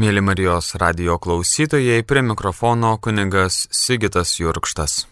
[0.00, 5.02] Mėly Marijos radio klausytojai, prie mikrofono kunigas Sigitas Jurkštas.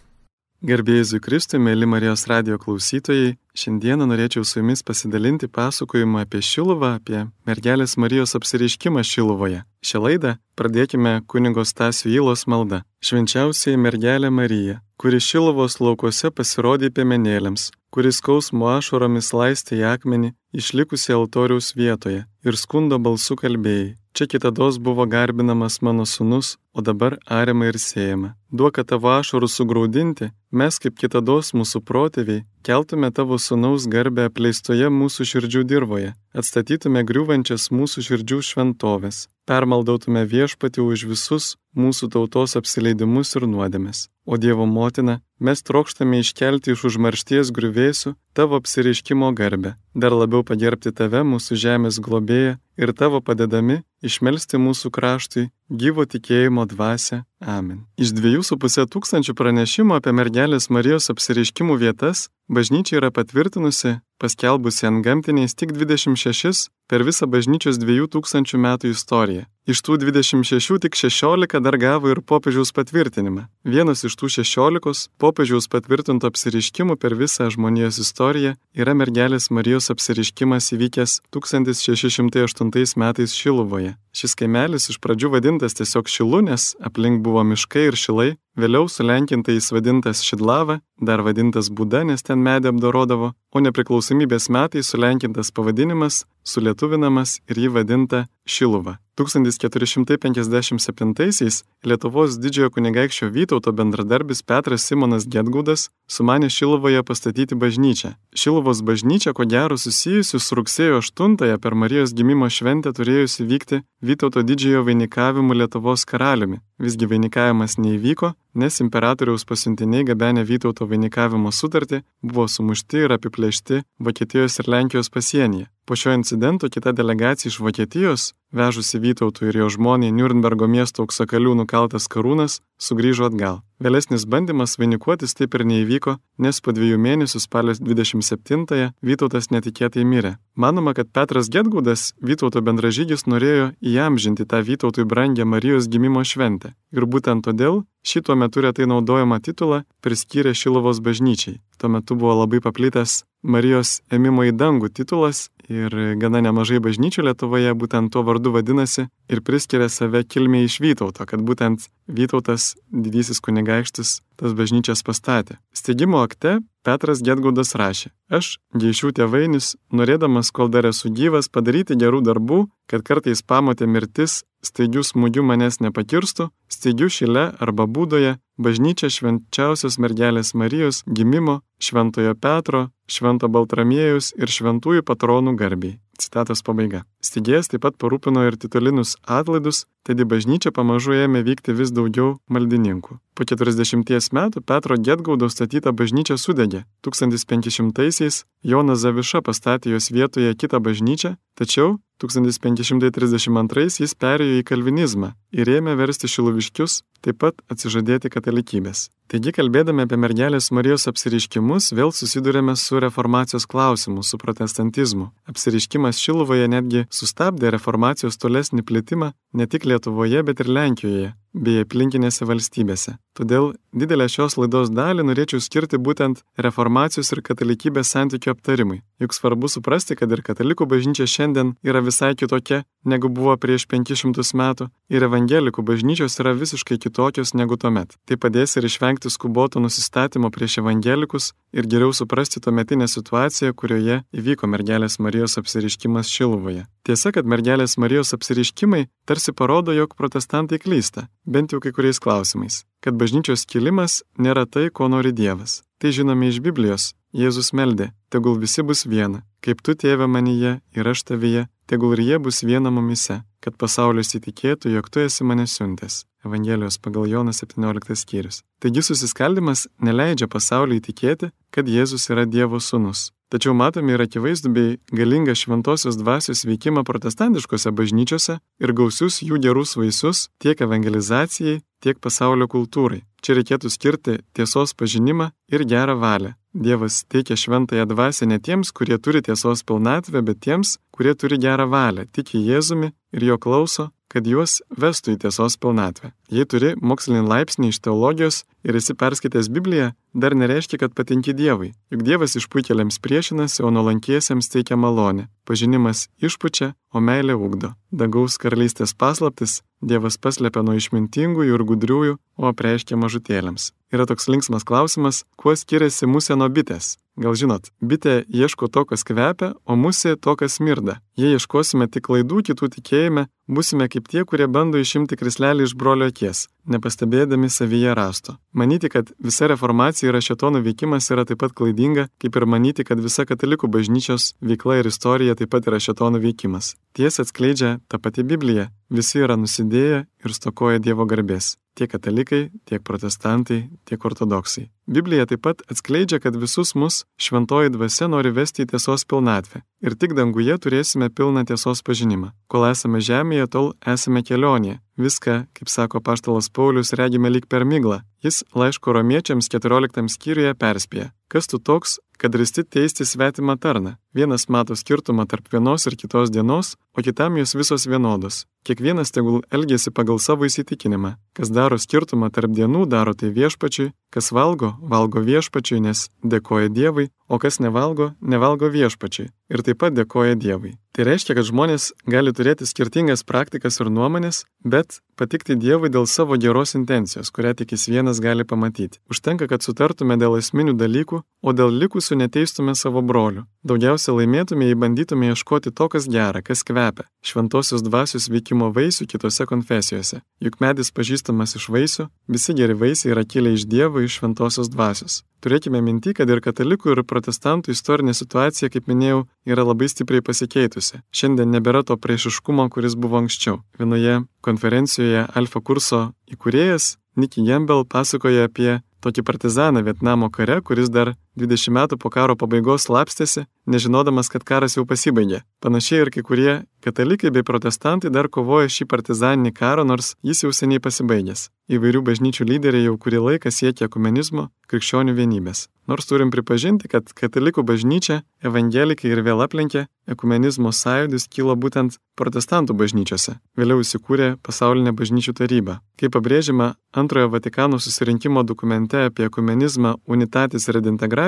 [0.65, 7.21] Gerbėjai Kristui, mėly Marijos radio klausytojai, šiandieną norėčiau su jumis pasidalinti pasakojimą apie Šiluvą, apie
[7.45, 9.61] mergelės Marijos apsireiškimą Šiluvoje.
[9.85, 12.81] Šią laidą pradėkime kunigo Stasių Įlos maldą.
[13.05, 21.13] Švenčiausiai mergelė Marija, kuri Šiluvos laukuose pasirodė piemenėlėms, kuris skausmo ašoromis laistė į akmenį išlikusi
[21.13, 23.99] altoriaus vietoje ir skundo balsu kalbėjai.
[24.19, 28.33] Čia kitados buvo garbinamas mano sunus, o dabar ariama ir siejama.
[28.51, 34.91] Duok, kad tavo ašarų sugraudinti, mes kaip kitados mūsų protėviai keltume tavo sunaus garbę apleistoje
[34.91, 43.33] mūsų širdžių dirboje, atstatytume griūvančias mūsų širdžių šventovės, permaldautume viešpatį už visus mūsų tautos apsileidimus
[43.39, 44.07] ir nuodėmes.
[44.29, 50.93] O Dievo motina, mes trokštame iškelti iš užmaršties griuvėsių tavo apsireiškimo garbę, dar labiau pagerbti
[50.93, 57.23] tave, mūsų žemės globėją, ir tavo padedami išmelsti mūsų kraštui gyvo tikėjimo dvasę.
[57.39, 57.85] Amen.
[57.95, 64.87] Iš dviejų su pusė tūkstančių pranešimų apie mergelės Marijos apsireiškimų vietas bažnyčia yra patvirtinusi, paskelbusi
[64.89, 69.45] ant gamtiniais tik 26 per visą bažnyčios 2000 metų istoriją.
[69.69, 73.45] Iš tų 26 tik 16 dar gavo ir popiežiaus patvirtinimą.
[73.61, 80.73] Vienas iš tų 16 popiežiaus patvirtintų apsiriškimų per visą žmonijos istoriją yra mergelės Marijos apsiriškimas
[80.73, 83.93] įvykęs 1608 metais Šiluvoje.
[84.09, 88.29] Šis kaimelis iš pradžių vadintas tiesiog Šilu, nes aplink buvo miškai ir šilai,
[88.61, 94.91] vėliau sulenkintai jis vadintas Šidlava, dar vadintas Buda, nes ten medį apdorodavo, o nepriklausomybės metais
[94.93, 98.97] sulenkintas pavadinimas, sulietuvinamas ir jį vadinta Šiluva.
[99.19, 108.09] 1457-aisiais Lietuvos didžiojo kunigaikščio Vytauto bendradarbis Petras Simonas Getgaudas sumanė Šiluvoje pastatyti bažnyčią.
[108.35, 114.39] Šiluvos bažnyčia, ko gero susijusi su rugsėjo 8-ąją per Marijos gimimo šventę turėjusi vykti Vytauto
[114.47, 116.57] didžiojo vainikavimu Lietuvos karaliumi.
[116.79, 124.59] Visgi vainikavimas neįvyko, nes imperatoriaus pasiuntiniai gabenę Vytauto vainikavimo sutartį buvo sumušti ir apiplėšti Vokietijos
[124.59, 125.69] ir Lenkijos pasienyje.
[125.89, 131.55] Po šio incidento kita delegacija iš Vokietijos, vežusi Vytautui ir jo žmonai Nürnbergo miesto auksakalių
[131.57, 133.63] nukaltas karūnas, sugrįžo atgal.
[133.81, 136.13] Vėlesnis bandymas vainikuotis taip ir neįvyko,
[136.45, 140.35] nes po dviejų mėnesių spalio 27-ąją Vytautas netikėtai mirė.
[140.53, 146.75] Manoma, kad Petras Getgaudas, Vytauto bendražygis, norėjo įamžinti tą Vytautui brangę Marijos gimimo šventę.
[146.93, 151.57] Ir būtent todėl šituo metu retai naudojama titulą priskyrė Šilovos bažnyčiai.
[151.81, 157.75] Tuo metu buvo labai paplitęs Marijos ėmimo į dangų titulas ir gana nemažai bažnyčių Lietuvoje
[157.77, 164.19] būtent tuo vardu vadinasi ir priskiria save kilmiai iš Vytauto, kad būtent Vytautas didysis kunigaikštis
[164.39, 165.59] tas bažnyčias pastatė.
[165.75, 172.21] Steigimo akte Petras Getgaudas rašė, aš, geišių tėvainis, norėdamas, kol dar esu gyvas, padaryti gerų
[172.23, 172.59] darbų,
[172.89, 180.53] kad kartais pamotė mirtis, staigių smūgių manęs nepakirstų, staigių šile arba būdoje, bažnyčia švenčiausios mergelės
[180.55, 185.99] Marijos gimimo, šventojo Petro, švento Baltramiejus ir šventųjų patronų garbiai.
[186.19, 187.05] Citatos pabaiga.
[187.23, 192.37] Stigėjas taip pat parūpino ir titulinius atlaidus, tad į bažnyčią pamažu ėmė vykti vis daugiau
[192.51, 193.19] maldininkų.
[193.39, 196.83] Po 40 metų Petro Getgaudo statyta bažnyčia sudegė.
[197.07, 205.71] 1500-aisiais Jonas Zaviša pastatė jos vietoje kitą bažnyčią, tačiau 1532 jis perėjo į kalvinizmą ir
[205.77, 209.07] ėmė versti šiluviškius, taip pat atsižadėti katalikybės.
[209.29, 215.29] Taigi, kalbėdami apie mergelės Marijos apsiriškimus, vėl susidurėme su reformacijos klausimu, su protestantizmu.
[215.45, 222.45] Apsiriškimas Šiluvoje netgi sustabdė reformacijos tolesnį plitimą ne tik Lietuvoje, bet ir Lenkijoje bei aplinkinėse
[222.45, 223.17] valstybėse.
[223.37, 228.99] Todėl didelę šios laidos dalį norėčiau skirti būtent reformacijos ir katalikybės santykių aptarimui.
[229.23, 234.43] Juk svarbu suprasti, kad ir katalikų bažnyčia šiandien yra visai kitokia negu buvo prieš 500
[234.59, 238.15] metų ir evangelikų bažnyčios yra visiškai kitokios negu tuomet.
[238.27, 244.67] Tai padės ir išvengti skuboto nusistatymo prieš evangelikus ir geriau suprasti tuometinę situaciją, kurioje įvyko
[244.67, 246.85] mergelės Marijos apsiriškimas Šiluvoje.
[247.07, 252.83] Tiesa, kad mergelės Marijos apsiriškimai tarsi parodo, jog protestantai klysta, bent jau kai kuriais klausimais,
[253.03, 255.81] kad bažnyčios kilimas nėra tai, ko nori Dievas.
[255.99, 257.13] Tai žinome iš Biblijos.
[257.35, 262.23] Jėzus meldė, tegul visi bus viena, kaip tu tėve manyje ir aš tavyje, tegul ir
[262.25, 266.23] jie bus viena mumise, kad pasaulis įtikėtų, jog tu esi mane siuntęs.
[266.45, 268.63] Evangelijos pagal Joną 17 skyrius.
[268.79, 273.29] Taigi susiskaldimas neleidžia pasauliui įtikėti, kad Jėzus yra Dievo sūnus.
[273.49, 279.95] Tačiau matome ir akivaizdų bei galingą šventosios dvasios veikimą protestantiškose bažnyčiose ir gausius jų gerus
[279.97, 283.23] vaisius tiek evangelizacijai, tiek pasaulio kultūrai.
[283.41, 286.53] Čia reikėtų skirti tiesos pažinimą ir gerą valią.
[286.73, 291.87] Dievas teikia šventąją dvasę ne tiems, kurie turi tiesos pilnatvę, bet tiems, kurie turi gerą
[291.89, 296.31] valią, tiki Jėzumi ir jo klauso, kad juos vestų į tiesos pilnatvę.
[296.53, 301.91] Jei turi mokslinį laipsnį iš teologijos ir esi perskaitęs Bibliją, dar nereiškia, kad patinki Dievui.
[302.13, 305.49] Juk Dievas išpuikėliams priešinasi, o nuolankiesiems teikia malonę.
[305.65, 307.95] Pažinimas išpučia, o meilė ugdo.
[308.13, 313.91] Dangaus karalystės paslaptis Dievas paslėpia nuo išmintingųjų ir gudriųjų, o apreiškia mažutėlėms.
[314.15, 317.17] Yra toks linksmas klausimas, kuo skiriasi musė nuo bitės.
[317.39, 321.19] Gal žinot, bitė ieško to, kas kvepia, o musė to, kas smirda.
[321.39, 326.27] Jei ieškosime tik klaidų kitų tikėjime, busime kaip tie, kurie bando išimti krislelį iš brolio
[326.27, 328.57] akies, nepastebėdami savyje rasto.
[328.75, 333.23] Manyti, kad visa reformacija yra šetono veikimas yra taip pat klaidinga, kaip ir manyti, kad
[333.23, 336.97] visa katalikų bažnyčios veikla ir istorija taip pat yra šetono veikimas.
[337.15, 338.89] Tiesą atskleidžia ta pati Biblija.
[339.09, 344.87] Visi yra nusidėję ir stokoja Dievo garbės tiek katalikai, tiek protestantai, tiek ortodoksai.
[345.09, 349.81] Biblija taip pat atskleidžia, kad visus mus šventoji dvasia nori vesti į tiesos pilnatvę.
[350.05, 352.51] Ir tik danguje turėsime pilną tiesos pažinimą.
[352.71, 354.99] Kol esame žemėje, tol esame kelionėje.
[355.19, 358.21] Viską, kaip sako paštalas Paulius, regime lyg per miglą.
[358.43, 361.31] Jis laiško romiečiams 14 skyriuje perspėja.
[361.51, 364.15] Kas tu toks, kad risti teisti svetimą tarną?
[364.33, 368.63] Vienas mato skirtumą tarp vienos ir kitos dienos, o kitam jos visos vienodos.
[368.89, 371.35] Kiekvienas tegul elgesi pagal savo įsitikinimą.
[371.53, 377.27] Kas daro skirtumą tarp dienų, daro tai viešpačiui, kas valgo, valgo viešpačiui, nes dėkoja Dievui,
[377.45, 380.95] o kas nevalgo, nevalgo viešpačiui ir taip pat dėkoja Dievui.
[381.13, 386.55] Tai reiškia, kad žmonės gali turėti skirtingas praktikas ir nuomonės, bet patikti Dievui dėl savo
[386.61, 389.19] geros intencijos, kurią tik jis vienas gali pamatyti.
[389.29, 393.65] Užtenka, kad sutartume dėl esminių dalykų, o dėl likusių neteistume savo brolių.
[393.83, 399.67] Daugiausia laimėtume, jei bandytume ieškoti to, kas gera, kas kvepia, šventosios dvasios veikimo vaisių kitose
[399.67, 400.39] konfesijose.
[400.63, 405.41] Juk medis pažįstamas iš vaisių, visi geri vaisiai yra kilę iš Dievo, iš šventosios dvasios.
[405.59, 411.19] Turėkime minti, kad ir katalikų, ir protestantų istorinė situacija, kaip minėjau, yra labai stipriai pasikeitusi.
[411.35, 413.81] Šiandien nebėra to priešiškumo, kuris buvo anksčiau.
[413.99, 421.35] Vienoje konferencijoje Alfa kurso įkūrėjas Nicky Jembel pasakoja apie tokį partizaną Vietnamo kare, kuris dar
[421.59, 425.61] 20 metų po karo pabaigos slapstėsi, nežinodamas, kad karas jau pasibaigė.
[425.83, 426.71] Panašiai ir kai kurie
[427.03, 431.69] katalikai bei protestantai dar kovoja šį partizaninį karą, nors jis jau seniai pasibaigęs.
[431.89, 435.87] Įvairių bažnyčių lyderiai jau kurį laiką siekia ekumenizmo, krikščionių vienybės.
[436.09, 442.95] Nors turim pripažinti, kad katalikų bažnyčia, evangelikai ir vėl aplenkė, ekumenizmo sąjūdis kilo būtent protestantų
[442.97, 443.57] bažnyčiose.
[443.77, 445.99] Vėliau įsikūrė pasaulinė bažnyčių taryba.
[446.17, 450.89] Kaip pabrėžima antrojo Vatikano susirinkimo dokumente apie ekumenizmą Unitatis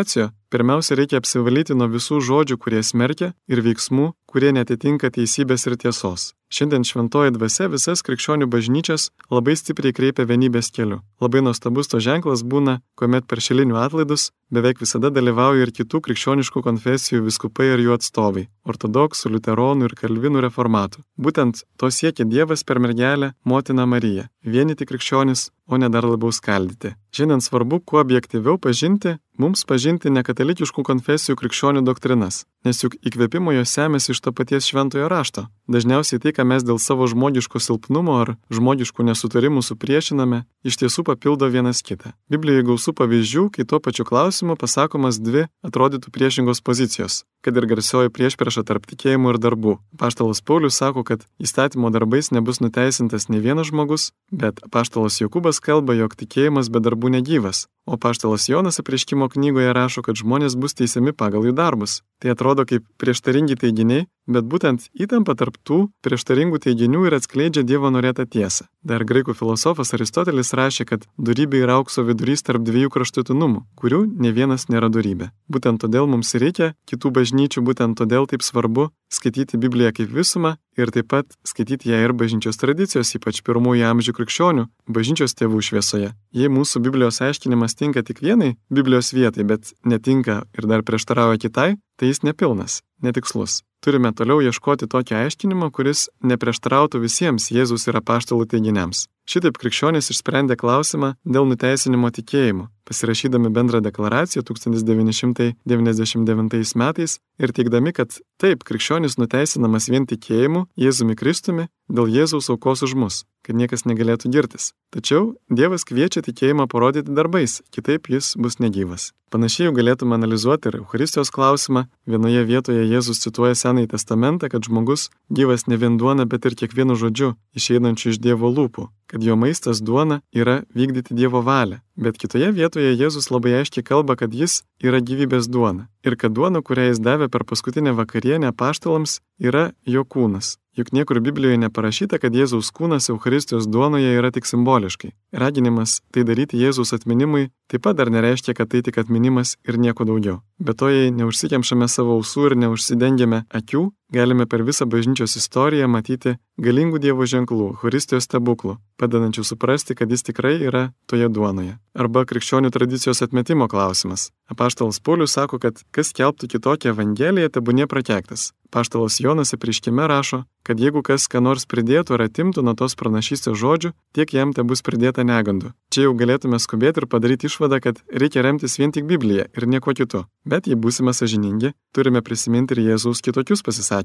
[0.02, 5.78] Redintegracijo, pirmiausia reikia apsivalyti nuo visų žodžių, kurie smerkia, ir veiksmų, kurie netitinka teisybės ir
[5.78, 6.34] tiesos.
[6.52, 11.00] Šiandien šventoji dvasia visas krikščionių bažnyčias labai stipriai kreipia vienybės keliu.
[11.22, 16.64] Labai nuostabus to ženklas būna, kuomet per šilinių atlaidus beveik visada dalyvauja ir kitų krikščioniškų
[16.66, 21.06] konfesijų viskupai ir jų atstovai- ortodoksų, liuteronų ir kalvinų reformatų.
[21.16, 26.96] Būtent to siekia Dievas per mergelę Motiną Mariją- vienyti krikščionis, o ne dar labiau skaldyti.
[27.16, 33.74] Šiandien svarbu kuo objektyviau pažinti, mums pažinti nekatalikiškų konfesijų krikščionių doktrinas, nes juk įkvėpimo jos
[33.78, 35.48] semėsi iš to paties šventojo rašto.
[35.72, 41.52] Dažniausiai tai, ką mes dėl savo žmogiško silpnumo ar žmogiškų nesutarimų supriešiname, iš tiesų papildo
[41.52, 42.16] vienas kitą.
[42.32, 48.12] Biblijoje gausų pavyzdžių, kai tuo pačiu klausimu pasakomas dvi atrodytų priešingos pozicijos kad ir garsioji
[48.14, 49.76] priešprieša tarp tikėjimų ir darbų.
[50.00, 55.94] Paštalas Paulius sako, kad įstatymo darbais nebus nuteisintas ne vienas žmogus, bet paštalas Jokubas kalba,
[55.94, 61.14] jog tikėjimas be darbų negyvas, o paštalas Jonas apriškimo knygoje rašo, kad žmonės bus teisiami
[61.14, 62.02] pagal jų darbus.
[62.22, 67.92] Tai atrodo kaip prieštaringi teiginiai, bet būtent įtampa tarp tų prieštaringų teiginių ir atskleidžia Dievo
[67.92, 68.68] norėtą tiesą.
[68.86, 74.32] Dar graikų filosofas Aristotelis rašė, kad durybė yra aukso vidurys tarp dviejų kraštutinumų, kurių ne
[74.32, 75.32] vienas nėra durybė.
[75.52, 80.92] Būtent todėl mums reikia kitų bažnyčių, būtent todėl taip svarbu skaityti Bibliją kaip visumą ir
[80.94, 86.12] taip pat skaityti ją ir bažnyčios tradicijos, ypač pirmųjų amžių krikščionių, bažnyčios tėvų šviesoje.
[86.36, 91.76] Jei mūsų Biblijos aiškinimas tinka tik vienai Biblijos vietai, bet netinka ir dar prieštarauja kitai,
[91.98, 93.62] tai jis nepilnas, netikslus.
[93.82, 99.08] Turime toliau ieškoti tokio aiškinimo, kuris neprieštarautų visiems Jėzus ir apaštalų teiginiams.
[99.30, 108.10] Šitaip krikščionys išsprendė klausimą dėl nuteisinimo tikėjimu, pasirašydami bendrą deklaraciją 1999 metais ir teikdami, kad
[108.42, 114.30] taip, krikščionis nuteisinamas vien tikėjimu Jėzumi Kristumi dėl Jėzaus aukos už mus, kad niekas negalėtų
[114.34, 114.74] girtis.
[114.92, 119.14] Tačiau Dievas kviečia tikėjimą parodyti darbais, kitaip jis bus negyvas.
[119.32, 121.86] Panašiai jau galėtume analizuoti ir Eucharistijos klausimą.
[122.10, 127.00] Vienoje vietoje Jėzus cituoja Senąjį testamentą, kad žmogus gyvas ne vien duona, bet ir kiekvienu
[127.00, 131.82] žodžiu, išeinančiu iš Dievo lūpų kad jo maistas duona yra vykdyti Dievo valią.
[132.00, 136.64] Bet kitoje vietoje Jėzus labai aiškiai kalba, kad jis yra gyvybės duona ir kad duona,
[136.64, 140.56] kurią jis davė per paskutinę vakarienę paštalams, yra jo kūnas.
[140.78, 145.12] juk niekur Biblijoje neparašyta, kad Jėzaus kūnas Euharistijos duonoje yra tik simboliškai.
[145.36, 150.08] Raginimas tai daryti Jėzaus atminimui taip pat dar nereiškia, kad tai tik atminimas ir nieko
[150.08, 150.40] daugiau.
[150.60, 156.36] Bet to jei neužsikemšame savo ausų ir neužsidengiame akių, galime per visą bažnyčios istoriją matyti
[156.62, 161.78] galingų Dievo ženklų, Euharistijos stebuklų, padedančių suprasti, kad jis tikrai yra toje duonoje.
[161.98, 164.30] Arba krikščionių tradicijos atmetimo klausimas.
[164.52, 168.52] Apaštalas Paulius sako, kad kas kelbtų kitokią evangeliją, tebūnė prakektas.
[168.72, 173.58] Paštalas Jonas apriškime rašo, kad jeigu kas ką nors pridėtų ar atimtų nuo tos pranašystės
[173.60, 175.74] žodžių, tiek jam te bus pridėta negandų.
[175.92, 179.92] Čia jau galėtume skubėti ir padaryti išvadą, kad reikia remtis vien tik Bibliją ir nieko
[179.92, 180.24] kitu.
[180.48, 184.01] Bet jei būsime sažiningi, turime prisiminti ir Jėzaus kitokius pasisakymus.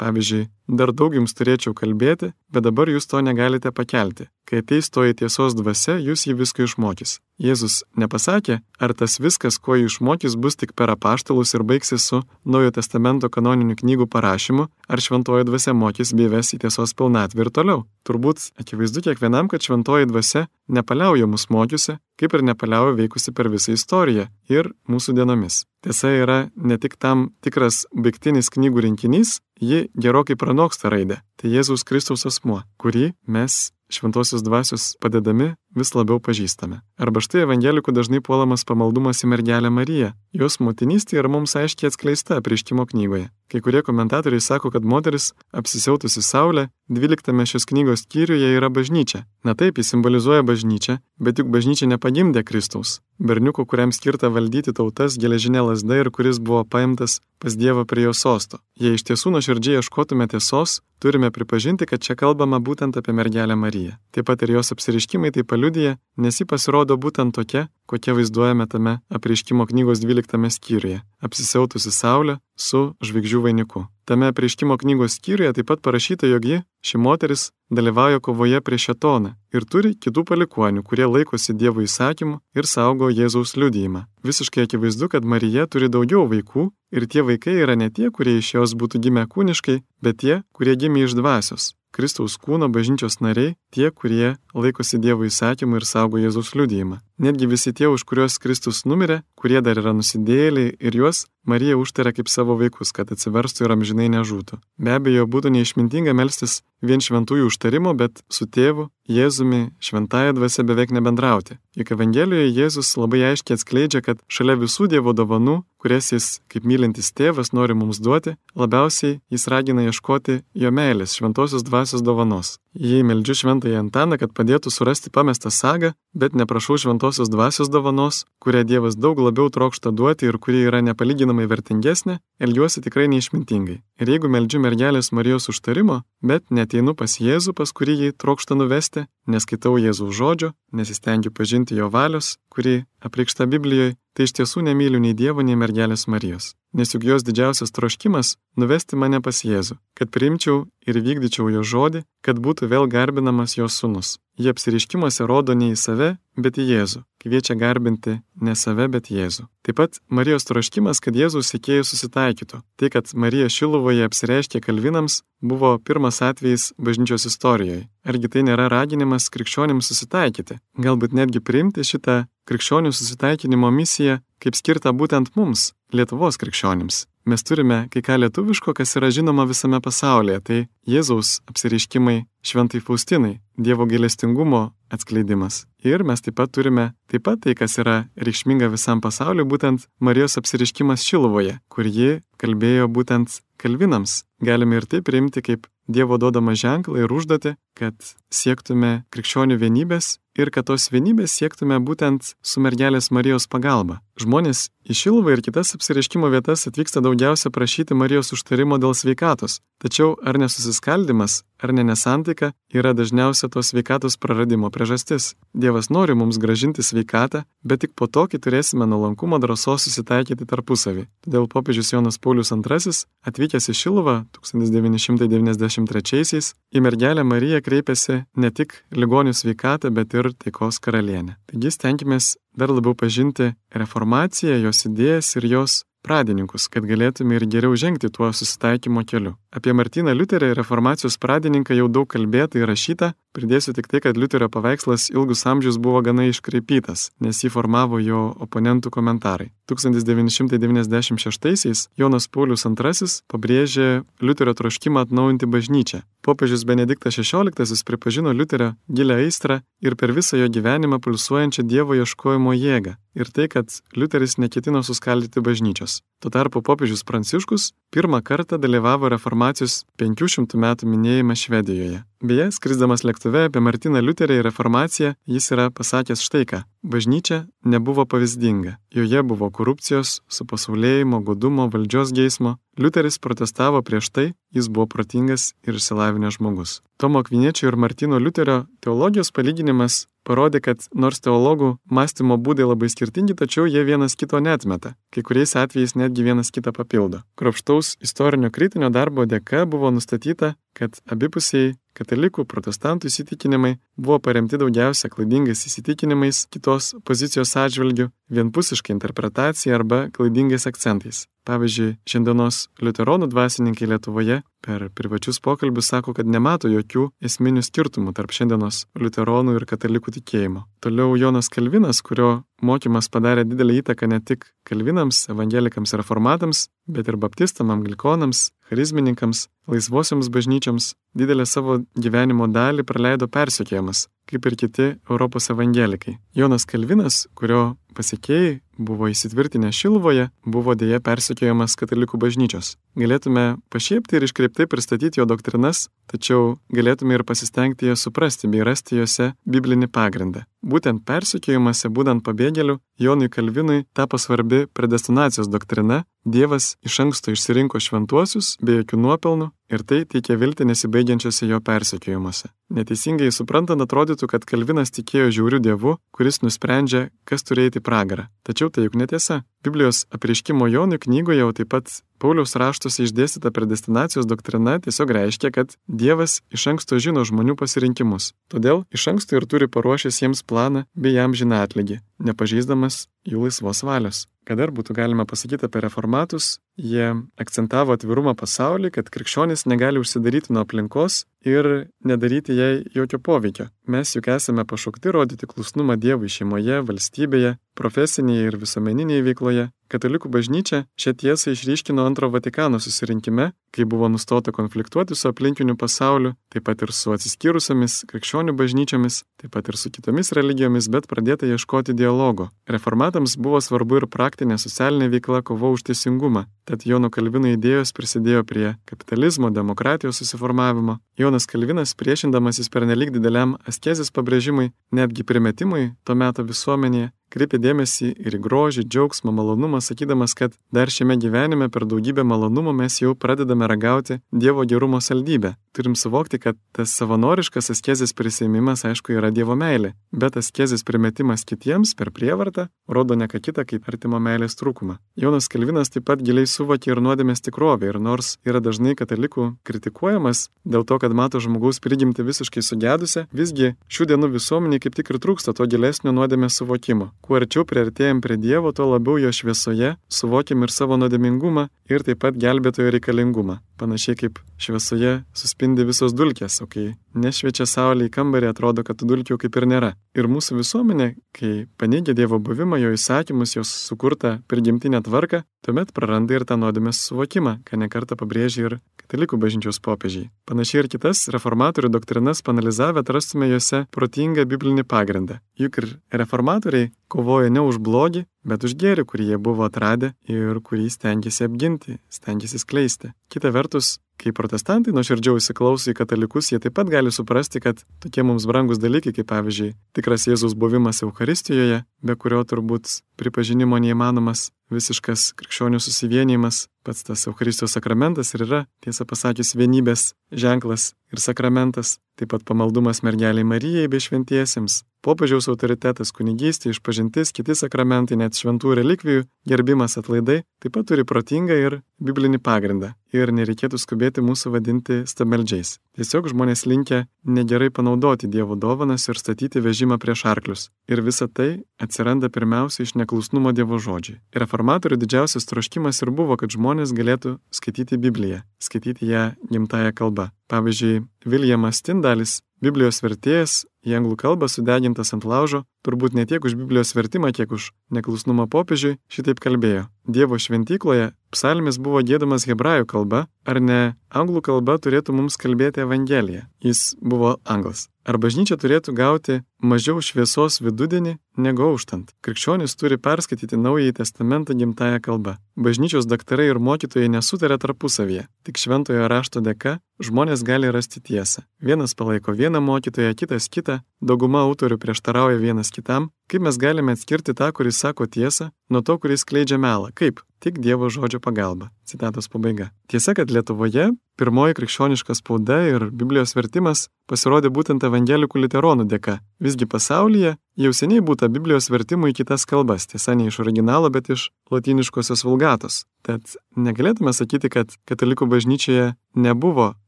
[0.00, 0.46] Pavyzdžiui,
[0.80, 4.30] dar daug jums turėčiau kalbėti, bet dabar jūs to negalite pakelti.
[4.48, 7.18] Kai ateis toji tiesos dvasia, jūs jį viską išmokys.
[7.40, 12.20] Jėzus nepasakė, ar tas viskas, ko jį išmokys, bus tik per apaštalus ir baigsis su
[12.44, 17.52] Naujojo testamento kanoninių knygų parašymu, ar šventoji dvasia mokys bei ves į tiesos pilnatvę ir
[17.56, 17.86] toliau.
[18.04, 23.72] Turbūt akivaizdu kiekvienam, kad šventoji dvasia nepaliauja mus mokiusi, kaip ir nepaliauja veikusi per visą
[23.72, 25.64] istoriją ir mūsų dienomis.
[25.80, 31.20] Tiesa yra ne tik tam tikras baigtinis knygų rinkinys, ji gerokai pranoksta raidę.
[31.36, 36.80] Tai Jėzaus Kristaus asmuo, kurį mes šventosios dvasios padedami vis labiau pažįstame.
[36.98, 40.12] Arba štai evangelikų dažnai puolamas pamaldumas į mergelę Mariją.
[40.32, 43.28] Jos motinystė yra mums aiškiai atskleista prieškimo knygoje.
[43.50, 49.24] Kai kurie komentatoriai sako, kad moteris apsisiautusi Saulė 12 šios knygos skyriuje yra bažnyčia.
[49.44, 53.00] Na taip, jis simbolizuoja bažnyčią, bet juk bažnyčia nepagimdė Kristaus.
[53.20, 58.14] Berniuko, kuriam skirta valdyti tautas geležinė lasda ir kuris buvo paimtas pas Dievą prie jo
[58.16, 58.62] sosto.
[58.80, 63.96] Jei iš tiesų nuoširdžiai ieškotume tiesos, turime pripažinti, kad čia kalbama būtent apie mergelę Mariją.
[64.12, 68.98] Taip pat ir jos apsiriškimai tai paliudyja, nes ji pasirodo būtent tokia, kokia vaizduojame tame
[69.08, 73.86] apreiškimo knygos 12 skyriuje- apsisiautusi Saulė su žvaigždžių vainiku.
[74.04, 79.34] Tame apreiškimo knygos skyriuje taip pat parašyta, jog ji, ši moteris, dalyvauja kovoje prieš šetoną
[79.54, 84.04] ir turi kitų palikonių, kurie laikosi Dievo įsakymų ir saugo Jėzaus liudijimą.
[84.22, 88.54] Visiškai akivaizdu, kad Marija turi daugiau vaikų ir tie vaikai yra ne tie, kurie iš
[88.54, 91.74] jos būtų gimę kūniškai, bet tie, kurie gimė iš dvasios.
[91.90, 97.00] Kristaus kūno bažnyčios nariai, tie, kurie laikosi Dievo įsakymų ir saugo Jėzaus liudijimą.
[97.18, 102.14] Netgi visi tie, už kuriuos Kristus numirė, kurie dar yra nusidėjėliai ir juos Marija užtarė
[102.14, 104.60] kaip savo vaikus, kad atsiverstų ir amžinai nežūtų.
[104.78, 110.92] Be abejo, būtų neišmintinga melstis vien šventųjų užtarimo, bet su tėvu, Jėzumi, šventąją dvasę beveik
[110.94, 111.56] nebendrauti.
[111.74, 117.10] Juk Evangelijoje Jėzus labai aiškiai atskleidžia, kad šalia visų Dievo dovanų, kurias jis kaip mylintis
[117.10, 122.60] tėvas nori mums duoti, labiausiai jis ragina ieškoti jo meilės, šventosios dvasios dovanos.
[122.74, 128.62] Jei meldžiu šventąją Antaną, kad padėtų surasti pamestą sagą, bet neprašau šventosios dvasios dovanos, kurią
[128.64, 133.80] Dievas daug labiau trokšta duoti ir kuri yra nepalyginamai vertingesnė, elgiuosi tikrai neišmintingai.
[133.98, 139.08] Ir jeigu meldžiu mergelės Marijos užtarimo, bet neteinu pas Jėzų, pas kurį jį trokšta nuvesti,
[139.26, 145.18] neskaitau Jėzaus žodžio, nesistengiu pažinti jo valios, kuri apreikšta Biblijoje, tai iš tiesų nemyliu nei
[145.18, 146.54] Dievo, nei mergelės Marijos.
[146.72, 152.04] Nes juk jos didžiausias troškimas- nuvesti mane pas Jėzų, kad priimčiau ir vykdyčiau jo žodį,
[152.22, 154.18] kad būtų vėl garbinamas jo sūnus.
[154.38, 157.02] Jie apsiriškimuose rodo ne į save, bet į Jėzų.
[157.20, 159.48] Kviečia garbinti ne save, bet Jėzų.
[159.66, 162.62] Taip pat Marijos troškimas, kad Jėzus sėkėjų susitaikytų.
[162.78, 167.88] Tai, kad Marija Šiluvoje apsireiškė kalvinams, buvo pirmas atvejis bažnyčios istorijoje.
[168.06, 170.60] Argi tai nėra raginimas krikščionims susitaikyti?
[170.78, 177.04] Galbūt netgi priimti šitą krikščionių susitaikinimo misiją kaip skirta būtent mums, Lietuvos krikščionims.
[177.26, 183.40] Mes turime kai ką lietuviško, kas yra žinoma visame pasaulyje, tai Jėzaus apsiriškimai šventai Faustinai,
[183.58, 185.64] Dievo gailestingumo atskleidimas.
[185.84, 190.38] Ir mes taip pat turime taip pat tai, kas yra reikšminga visam pasauliu, būtent Marijos
[190.40, 194.22] apsiriškimas Šilovoje, kur ji kalbėjo būtent kalvinams.
[194.40, 197.96] Galime ir tai priimti kaip Dievo duodamą ženklą ir užduotį, kad
[198.30, 204.00] siektume krikščionių vienybės ir kad tos vienybės siektume būtent su mergelės Marijos pagalba.
[204.20, 209.60] Žmonės į Šiluvą ir kitas apsireiškimo vietas atvyksta daugiausia prašyti Marijos užtarimo dėl sveikatos.
[209.80, 215.40] Tačiau ar nesusiskaldimas, ar ne nesantaika yra dažniausia tos sveikatos praradimo priežastis.
[215.56, 221.08] Dievas nori mums gražinti sveikatą, bet tik po to, kai turėsime nuolankumo drąsos susitaikyti tarpusavį.
[221.24, 222.92] Todėl popiežius Jonas Paulius II,
[223.24, 230.78] atvykęs į Šiluvą 1993-aisiais, į mergelę Mariją kreipėsi ne tik ligonių sveikatą, bet ir taikos
[230.84, 231.36] karalienę.
[231.50, 237.76] Taigi stenkimės dar labiau pažinti reformaciją, jos idėjas ir jos pradininkus, kad galėtume ir geriau
[237.76, 239.34] žengti tuo susitaikymo keliu.
[239.50, 244.48] Apie Martyną Liuterį reformacijos pradininką jau daug kalbėta ir rašyta, pridėsiu tik tai, kad Liuterio
[244.52, 249.48] paveikslas ilgus amžius buvo gana iškreipytas, nes jį formavo jo oponentų komentarai.
[249.70, 253.88] 1996-aisiais Jonas Paulius II pabrėžė
[254.22, 255.98] Liuterio troškimą atnaujinti bažnyčią.
[256.22, 262.52] Popiežius Benediktas XVI pripažino Liuterio gilę aistrą ir per visą jo gyvenimą pulsuojančią Dievo ieškojimo
[262.54, 263.66] jėgą ir tai, kad
[263.96, 265.89] Liuteris neketino suskaldyti bažnyčios.
[266.20, 272.02] Tuo tarpu popiežius Pranciškus pirmą kartą dalyvavo reformacijos 500 metų minėjimą Švedijoje.
[272.20, 276.60] Beje, skrisdamas lėktuve apie Martiną Liuterį ir reformaciją, jis yra pasakęs štai ką.
[276.84, 278.76] Bažnyčia nebuvo pavyzdinga.
[278.92, 282.58] Joje buvo korupcijos, supasaulėjimo, godumo, valdžios geismo.
[282.76, 286.82] Liuteris protestavo prieš tai, jis buvo protingas ir išsilavinęs žmogus.
[287.00, 293.34] Tomo Kviniečio ir Martino Liuterio teologijos palyginimas parodė, kad nors teologų mąstymo būdai labai skirtingi,
[293.38, 294.94] tačiau jie vienas kito netmeta.
[295.10, 297.24] Kai kuriais atvejais netgi vienas kitą papildo.
[297.40, 305.10] Kropštaus istorinio kritinio darbo dėka buvo nustatyta, kad abipusiai katalikų protestantų įsitikinimai buvo paremti daugiausia
[305.12, 311.26] klaidingais įsitikinimais kitos pozicijos atžvilgių, vienpusiškai interpretacija arba klaidingais akcentais.
[311.48, 318.34] Pavyzdžiui, šiandienos liuteronų dvasininkai Lietuvoje per privačius pokalbius sako, kad nemato jokių esminių skirtumų tarp
[318.36, 320.66] šiandienos liuteronų ir katalikų tikėjimo.
[320.84, 327.08] Toliau Jonas Kalvinas, kurio mokymas padarė didelį įtaką ne tik kalvinams, evangelikams ir reformatams, bet
[327.08, 334.88] ir baptistam, anglikonams, charizmininkams, laisvosioms bažnyčiams, didelę savo gyvenimo dalį praleido persekėjimas, kaip ir kiti
[335.10, 336.16] Europos evangelikai.
[336.38, 342.76] Jonas Kalvinas, kurio pasiekėjai buvo įsitvirtinę Šilvoje, buvo dėja persekiojamas katalikų bažnyčios.
[342.98, 349.00] Galėtume pašiepti ir iškreiptai pristatyti jo doktrinas, tačiau galėtume ir pasistengti jas suprasti bei rasti
[349.00, 350.46] juose biblinį pagrindą.
[350.62, 358.58] Būtent persekiojimuose, būdant pabėgėliu, Jonui Kalvinui tapo svarbi predestinacijos doktrina, Dievas iš anksto išsirinko šventuosius
[358.60, 362.50] be jokių nuopelnų ir tai teikia viltį nesibaigiančiose jo persekiojimuose.
[362.76, 368.28] Neteisingai suprantant atrodytų, kad Kalvinas tikėjo žiaurių dievų, kuris nusprendžia, kas turi eiti pragarą.
[368.44, 369.40] Tačiau tai juk netiesa.
[369.64, 371.90] Biblijos apreiškimo Jonui knygoje, o taip pat
[372.20, 378.32] Pauliaus raštuose išdėstyta predestinacijos doktrina tiesiog reiškia, kad Dievas iš anksto žino žmonių pasirinkimus.
[378.52, 383.84] Todėl iš anksto ir turi paruošęs jiems planą bei jam žina atlygį, nepažeisdamas jų laisvos
[383.84, 384.24] valios.
[384.50, 390.50] Ką dar būtų galima pasakyti apie reformatus, jie akcentavo atvirumą pasaulį, kad krikščionis negali užsidaryti
[390.50, 391.68] nuo aplinkos ir
[392.02, 393.68] nedaryti jai jokio poveikio.
[393.86, 399.68] Mes juk esame pašaukti rodyti klusnumą Dievui šeimoje, valstybėje, profesinėje ir visuomeninėje veikloje.
[399.90, 406.36] Katalikų bažnyčia šią tiesą išryškino antro Vatikano susirinkime, kai buvo nustota konfliktuoti su aplinkiniu pasauliu,
[406.54, 411.50] taip pat ir su atsiskyrusiamis krikščionių bažnyčiamis, taip pat ir su kitomis religijomis, bet pradėta
[411.50, 412.52] ieškoti dialogo.
[412.70, 418.46] Reformatams buvo svarbu ir praktinė socialinė veikla kova už teisingumą, tad Jono Kalvino idėjos prisidėjo
[418.46, 421.00] prie kapitalizmo, demokratijos susiformavimo.
[421.18, 428.10] Jonas Kalvinas priešindamasis per nelik dideliam askezės pabrėžimui, netgi primetimui to meto visuomenėje, kreipia dėmesį
[428.18, 433.14] ir į grožį, džiaugsmą, malonumą, sakydamas, kad dar šiame gyvenime per daugybę malonumų mes jau
[433.14, 435.54] pradedame ragauti Dievo gerumo saldybę.
[435.72, 441.94] Turim suvokti, kad tas savanoriškas askezės prisėmimas, aišku, yra Dievo meilė, bet askezės primetimas kitiems
[441.94, 444.98] per prievartą rodo ne ką kitą kaip artimo meilės trūkumą.
[445.14, 450.48] Jonas Kalvinas taip pat giliai suvokė ir nuodėmės tikrovę ir nors yra dažnai katalikų kritikuojamas
[450.66, 455.22] dėl to, kad mato žmogaus prigimti visiškai sugedusią, visgi šių dienų visuomeniai kaip tik ir
[455.22, 457.12] trūksta to gilesnio nuodėmės suvokimo.
[457.20, 462.20] Kuo arčiau priartėjom prie Dievo, tuo labiau jo šviesoje suvokiam ir savo nuodėmingumą ir taip
[462.22, 463.58] pat gelbėtojo reikalingumą.
[463.80, 469.38] Panašiai kaip šviesoje suspindi visos dulkės, o kai nešviečia saulė į kambarį, atrodo, kad dulkių
[469.40, 469.90] kaip ir nėra.
[470.18, 476.36] Ir mūsų visuomenė, kai paneigia Dievo buvimą, jo įsakymus, jos sukurtą prigimtinę tvarką, tuomet praranda
[476.36, 480.28] ir tą nuodėmės suvokimą, ką nekarta pabrėžia ir katalikų bažnyčios popiežiai.
[480.46, 485.40] Panašiai ir kitas reformatorių doktrinas panalizavę atrastume juose protingą biblinį pagrindą.
[485.58, 490.60] Juk ir reformatoriai kovoja ne už blogį, bet už gėrį, kurį jie buvo atradę ir
[490.64, 493.12] kurį stengiasi apginti, stengiasi skleisti.
[493.30, 498.24] Kita vertus, kai protestantai nuoširdžiau įsiklauso į katalikus, jie taip pat gali suprasti, kad tokie
[498.26, 505.30] mums brangus dalykai, kaip pavyzdžiui, tikras Jėzus buvimas Euharistijoje, be kurio turbūt pripažinimo neįmanomas, visiškas
[505.38, 512.34] krikščionių susivienijimas, pats tas Euharistijos sakramentas ir yra, tiesą pasakius, vienybės ženklas ir sakramentas, taip
[512.34, 519.24] pat pamaldumas mergeliai Marijai bei šventiesiems, Popiežiaus autoritetas, kunigystė, išpažintis, kiti sakramentai, net šventų relikvijų,
[519.48, 522.92] gerbimas atlaidai taip pat turi protingą ir biblinį pagrindą.
[523.16, 525.78] Ir nereikėtų skubėti mūsų vadinti stabeldžiais.
[525.96, 530.66] Tiesiog žmonės linkia negerai panaudoti Dievo dovanas ir statyti vežimą prieš arklius.
[530.86, 534.20] Ir visa tai atsiranda pirmiausia iš neklusnumo Dievo žodžiai.
[534.36, 540.28] Reformatorių didžiausias troškimas ir buvo, kad žmonės galėtų skaityti Bibliją, skaityti ją gimtają kalbą.
[540.50, 546.56] Pavyzdžiui, Viljamas Tindalis Biblijos vertėjas į anglų kalbą sudegintas ant laužo, turbūt ne tiek už
[546.60, 549.86] Biblijos vertimą, kiek už neklusnumą popiežiui, šitaip kalbėjo.
[550.10, 556.48] Dievo šventykloje psalmis buvo gėdamas hebrajų kalba, ar ne anglų kalba turėtų mums kalbėti Evangeliją.
[556.60, 557.88] Jis buvo anglas.
[558.04, 562.10] Ar bažnyčia turėtų gauti mažiau šviesos vidudienį negu auštant?
[562.24, 565.36] Krikščionis turi perskaityti Naująjį Testamentą gimtają kalbą.
[565.54, 568.26] Bažnyčios daktarai ir mokytojai nesutarė tarpusavyje.
[568.48, 571.44] Tik šventojo rašto dėka žmonės gali rasti tiesą.
[571.62, 576.10] Vienas palaiko vieną mokytoją, kitas kitą, dauguma autorių prieštarauja vienas kitam.
[576.30, 579.88] Kaip mes galime atskirti tą, kuris sako tiesą, nuo to, kuris kleidžia melą?
[579.98, 580.20] Kaip?
[580.38, 581.72] Tik Dievo žodžio pagalba.
[581.84, 582.70] Citatos pabaiga.
[582.86, 583.90] Tiesa, kad Lietuvoje
[584.20, 589.18] pirmoji krikščioniška spauda ir Biblijos vertimas pasirodė būtent evangelikų literonų dėka.
[589.42, 594.12] Visgi pasaulyje jau seniai būta Biblijos vertimų į kitas kalbas, tiesa ne iš originalo, bet
[594.12, 595.84] iš latiniškosios vulgatos.
[596.06, 599.74] Tad negalėtume sakyti, kad katalikų bažnyčioje nebuvo